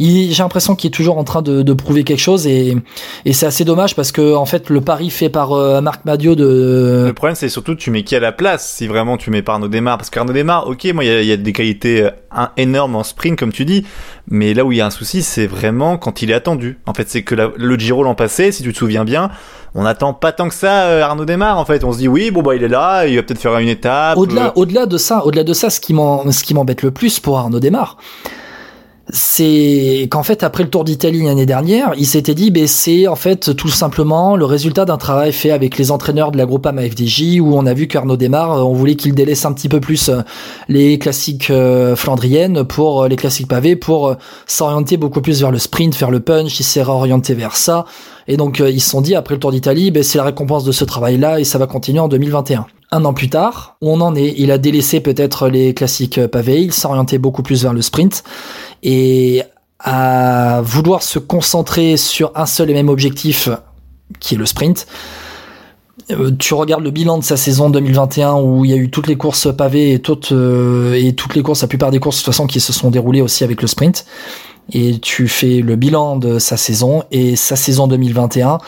j'ai 0.00 0.42
l'impression 0.42 0.74
qu'il 0.74 0.88
est 0.88 0.92
toujours 0.92 1.18
en 1.18 1.24
train 1.24 1.42
de, 1.42 1.60
de 1.60 1.72
prouver 1.74 2.04
quelque 2.04 2.20
chose 2.20 2.46
et, 2.46 2.74
et 3.26 3.32
c'est 3.34 3.44
assez 3.44 3.64
dommage 3.66 3.94
parce 3.94 4.12
que 4.12 4.34
en 4.34 4.46
fait 4.46 4.70
le 4.70 4.80
pari 4.80 5.10
fait 5.10 5.28
par 5.28 5.52
euh, 5.52 5.82
Marc 5.82 6.06
Madio 6.06 6.34
de 6.34 7.04
le 7.06 7.12
problème 7.12 7.34
c'est 7.34 7.50
surtout 7.50 7.74
tu 7.74 7.90
mets 7.90 8.02
qui 8.02 8.16
à 8.16 8.20
la 8.20 8.32
place 8.32 8.66
si 8.76 8.86
vraiment 8.86 9.18
tu 9.18 9.30
mets 9.30 9.42
par 9.42 9.56
Arnaud 9.56 9.68
Desmar. 9.68 9.98
Parce 9.98 10.08
qu'Arnaud 10.08 10.32
Desmar 10.32 10.66
ok 10.68 10.86
moi 10.94 11.04
il 11.04 11.08
y 11.08 11.10
a, 11.10 11.22
y 11.22 11.32
a, 11.32 11.36
des 11.36 11.52
qualités 11.52 12.04
euh, 12.04 12.46
énormes 12.56 12.96
en 12.96 13.04
sprint 13.04 13.38
comme 13.38 13.52
tu 13.52 13.66
dis. 13.66 13.84
Mais 14.28 14.54
là 14.54 14.64
où 14.64 14.72
il 14.72 14.78
y 14.78 14.80
a 14.80 14.86
un 14.86 14.90
souci 14.90 15.22
c'est 15.22 15.46
vraiment 15.46 15.98
quand 15.98 16.22
il 16.22 16.30
est 16.30 16.34
attendu. 16.34 16.78
En 16.86 16.94
fait 16.94 17.10
c'est 17.10 17.22
que 17.22 17.34
le 17.34 17.78
Giro 17.78 18.02
l'an 18.02 18.14
passé 18.14 18.52
si 18.52 18.62
tu 18.62 18.72
te 18.72 18.78
souviens 18.78 19.04
bien 19.04 19.30
on 19.74 19.84
attend 19.84 20.14
pas 20.14 20.32
tant 20.32 20.48
que 20.48 20.54
ça 20.54 20.84
euh, 20.86 21.02
Arnaud 21.02 21.26
Desmar 21.26 21.58
en 21.58 21.66
fait. 21.66 21.84
On 21.84 21.92
se 21.92 21.98
dit 21.98 22.08
oui 22.08 22.30
bon 22.30 22.40
bah 22.40 22.54
il 22.56 22.62
est 22.62 22.68
là 22.68 23.06
il 23.06 23.16
va 23.16 23.22
peut-être 23.22 23.38
faire 23.38 23.58
une 23.58 23.68
étape 23.68 24.16
au-delà 24.16 24.52
au-delà 24.56 24.86
de 24.86 24.96
ça 24.96 25.26
au-delà 25.26 25.44
de 25.44 25.52
ça 25.52 25.68
ce 25.68 25.78
qui 25.78 25.92
m'embête 25.92 26.82
le 26.82 26.90
plus 26.90 27.20
pour 27.20 27.38
Arnaud 27.38 27.60
Desmar 27.60 27.98
c'est 29.12 30.08
qu'en 30.10 30.22
fait 30.22 30.42
après 30.42 30.62
le 30.62 30.70
Tour 30.70 30.84
d'Italie 30.84 31.24
l'année 31.24 31.46
dernière, 31.46 31.92
il 31.96 32.06
s'était 32.06 32.34
dit 32.34 32.50
ben 32.50 32.66
c'est 32.66 33.06
en 33.06 33.16
fait 33.16 33.54
tout 33.56 33.68
simplement 33.68 34.36
le 34.36 34.44
résultat 34.44 34.84
d'un 34.84 34.96
travail 34.96 35.32
fait 35.32 35.50
avec 35.50 35.78
les 35.78 35.90
entraîneurs 35.90 36.30
de 36.30 36.38
la 36.38 36.46
Groupama 36.46 36.82
FDJ 36.82 37.40
où 37.40 37.56
on 37.56 37.66
a 37.66 37.74
vu 37.74 37.88
qu'Arnaud 37.88 38.16
Desmar, 38.16 38.52
euh, 38.52 38.62
on 38.62 38.72
voulait 38.72 38.96
qu'il 38.96 39.14
délaisse 39.14 39.44
un 39.44 39.52
petit 39.52 39.68
peu 39.68 39.80
plus 39.80 40.08
euh, 40.08 40.20
les 40.68 40.98
classiques 40.98 41.50
euh, 41.50 41.96
flandriennes 41.96 42.64
pour 42.64 43.06
les 43.06 43.16
classiques 43.16 43.48
pavés 43.48 43.76
pour 43.76 44.16
s'orienter 44.46 44.96
beaucoup 44.96 45.20
plus 45.20 45.40
vers 45.40 45.50
le 45.50 45.58
sprint, 45.58 45.96
vers 45.96 46.10
le 46.10 46.20
punch, 46.20 46.60
il 46.60 46.64
s'est 46.64 46.82
réorienté 46.82 47.34
vers 47.34 47.56
ça. 47.56 47.84
Et 48.28 48.36
donc 48.36 48.60
ils 48.60 48.80
se 48.80 48.90
sont 48.90 49.00
dit 49.00 49.14
après 49.14 49.34
le 49.34 49.40
Tour 49.40 49.52
d'Italie, 49.52 49.90
ben 49.90 50.02
c'est 50.02 50.18
la 50.18 50.24
récompense 50.24 50.64
de 50.64 50.72
ce 50.72 50.84
travail-là 50.84 51.40
et 51.40 51.44
ça 51.44 51.58
va 51.58 51.66
continuer 51.66 52.00
en 52.00 52.08
2021 52.08 52.66
un 52.92 53.04
an 53.04 53.14
plus 53.14 53.30
tard, 53.30 53.76
où 53.80 53.90
on 53.90 54.00
en 54.00 54.14
est, 54.16 54.34
il 54.36 54.50
a 54.50 54.58
délaissé 54.58 55.00
peut-être 55.00 55.48
les 55.48 55.74
classiques 55.74 56.26
pavés, 56.26 56.62
il 56.62 56.72
orienté 56.84 57.18
beaucoup 57.18 57.42
plus 57.42 57.62
vers 57.62 57.72
le 57.72 57.82
sprint, 57.82 58.24
et 58.82 59.42
à 59.78 60.60
vouloir 60.62 61.02
se 61.02 61.18
concentrer 61.18 61.96
sur 61.96 62.32
un 62.34 62.46
seul 62.46 62.70
et 62.70 62.74
même 62.74 62.88
objectif, 62.88 63.48
qui 64.18 64.34
est 64.34 64.38
le 64.38 64.46
sprint. 64.46 64.86
Euh, 66.10 66.30
tu 66.38 66.54
regardes 66.54 66.82
le 66.82 66.90
bilan 66.90 67.18
de 67.18 67.24
sa 67.24 67.36
saison 67.36 67.70
2021 67.70 68.34
où 68.34 68.64
il 68.64 68.70
y 68.70 68.74
a 68.74 68.76
eu 68.76 68.90
toutes 68.90 69.06
les 69.06 69.16
courses 69.16 69.54
pavées 69.54 69.92
et 69.92 69.98
toutes, 70.00 70.32
euh, 70.32 70.94
et 70.94 71.12
toutes 71.14 71.34
les 71.34 71.42
courses, 71.42 71.62
la 71.62 71.68
plupart 71.68 71.90
des 71.90 72.00
courses 72.00 72.16
de 72.16 72.24
toute 72.24 72.34
façon 72.34 72.46
qui 72.46 72.60
se 72.60 72.72
sont 72.72 72.90
déroulées 72.90 73.20
aussi 73.20 73.44
avec 73.44 73.62
le 73.62 73.68
sprint. 73.68 74.06
Et 74.72 74.98
tu 74.98 75.28
fais 75.28 75.60
le 75.60 75.76
bilan 75.76 76.16
de 76.16 76.38
sa 76.38 76.56
saison 76.56 77.04
et 77.10 77.36
sa 77.36 77.56
saison 77.56 77.86
2021. 77.86 78.58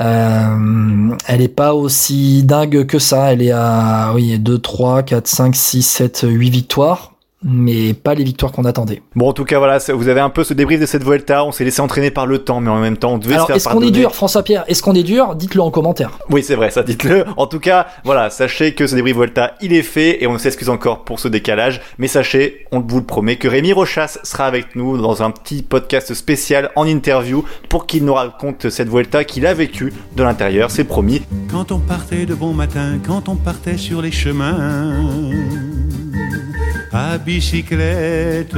Euh, 0.00 1.16
elle 1.26 1.40
est 1.40 1.48
pas 1.48 1.74
aussi 1.74 2.44
dingue 2.44 2.86
que 2.86 2.98
ça. 2.98 3.32
Elle 3.32 3.42
est 3.42 3.52
à 3.52 4.12
oui, 4.14 4.38
2, 4.38 4.58
3, 4.58 5.02
4, 5.02 5.26
5, 5.26 5.56
6, 5.56 5.82
7, 5.82 6.26
8 6.28 6.50
victoires 6.50 7.17
mais 7.42 7.94
pas 7.94 8.14
les 8.14 8.24
victoires 8.24 8.52
qu'on 8.52 8.64
attendait. 8.64 9.02
Bon, 9.14 9.28
en 9.28 9.32
tout 9.32 9.44
cas, 9.44 9.58
voilà, 9.58 9.78
vous 9.94 10.08
avez 10.08 10.20
un 10.20 10.30
peu 10.30 10.42
ce 10.44 10.54
débrief 10.54 10.80
de 10.80 10.86
cette 10.86 11.04
Vuelta. 11.04 11.44
On 11.44 11.52
s'est 11.52 11.64
laissé 11.64 11.80
entraîner 11.80 12.10
par 12.10 12.26
le 12.26 12.38
temps, 12.38 12.60
mais 12.60 12.70
en 12.70 12.80
même 12.80 12.96
temps, 12.96 13.12
on 13.12 13.18
devait 13.18 13.34
Alors, 13.34 13.46
se 13.46 13.52
faire 13.52 13.56
est-ce 13.56 13.68
qu'on 13.68 13.82
est 13.82 13.90
dur, 13.90 14.14
François 14.14 14.42
Pierre 14.42 14.64
Est-ce 14.66 14.82
qu'on 14.82 14.94
est 14.94 15.02
dur? 15.04 15.36
Dites-le 15.36 15.62
en 15.62 15.70
commentaire. 15.70 16.18
Oui, 16.30 16.42
c'est 16.42 16.56
vrai, 16.56 16.70
ça, 16.70 16.82
dites-le. 16.82 17.24
En 17.36 17.46
tout 17.46 17.60
cas, 17.60 17.86
voilà, 18.04 18.30
sachez 18.30 18.74
que 18.74 18.86
ce 18.86 18.94
débrief 18.94 19.16
Vuelta, 19.16 19.54
il 19.60 19.72
est 19.72 19.82
fait 19.82 20.22
et 20.22 20.26
on 20.26 20.36
s'excuse 20.38 20.68
encore 20.68 21.04
pour 21.04 21.20
ce 21.20 21.28
décalage. 21.28 21.80
Mais 21.98 22.08
sachez, 22.08 22.66
on 22.72 22.80
vous 22.80 22.98
le 22.98 23.04
promet, 23.04 23.36
que 23.36 23.48
Rémi 23.48 23.72
Rochas 23.72 24.18
sera 24.24 24.46
avec 24.46 24.74
nous 24.74 24.98
dans 24.98 25.22
un 25.22 25.30
petit 25.30 25.62
podcast 25.62 26.14
spécial 26.14 26.70
en 26.74 26.86
interview 26.86 27.44
pour 27.68 27.86
qu'il 27.86 28.04
nous 28.04 28.14
raconte 28.14 28.68
cette 28.68 28.88
Vuelta 28.88 29.24
qu'il 29.24 29.46
a 29.46 29.54
vécue 29.54 29.92
de 30.16 30.22
l'intérieur. 30.22 30.70
C'est 30.70 30.84
promis. 30.84 31.22
Quand 31.50 31.70
on 31.70 31.78
partait 31.78 32.26
de 32.26 32.34
bon 32.34 32.52
matin, 32.52 32.98
quand 33.06 33.28
on 33.28 33.36
partait 33.36 33.76
sur 33.76 34.02
les 34.02 34.12
chemins 34.12 35.04
à 36.92 37.18
bicyclette. 37.18 38.54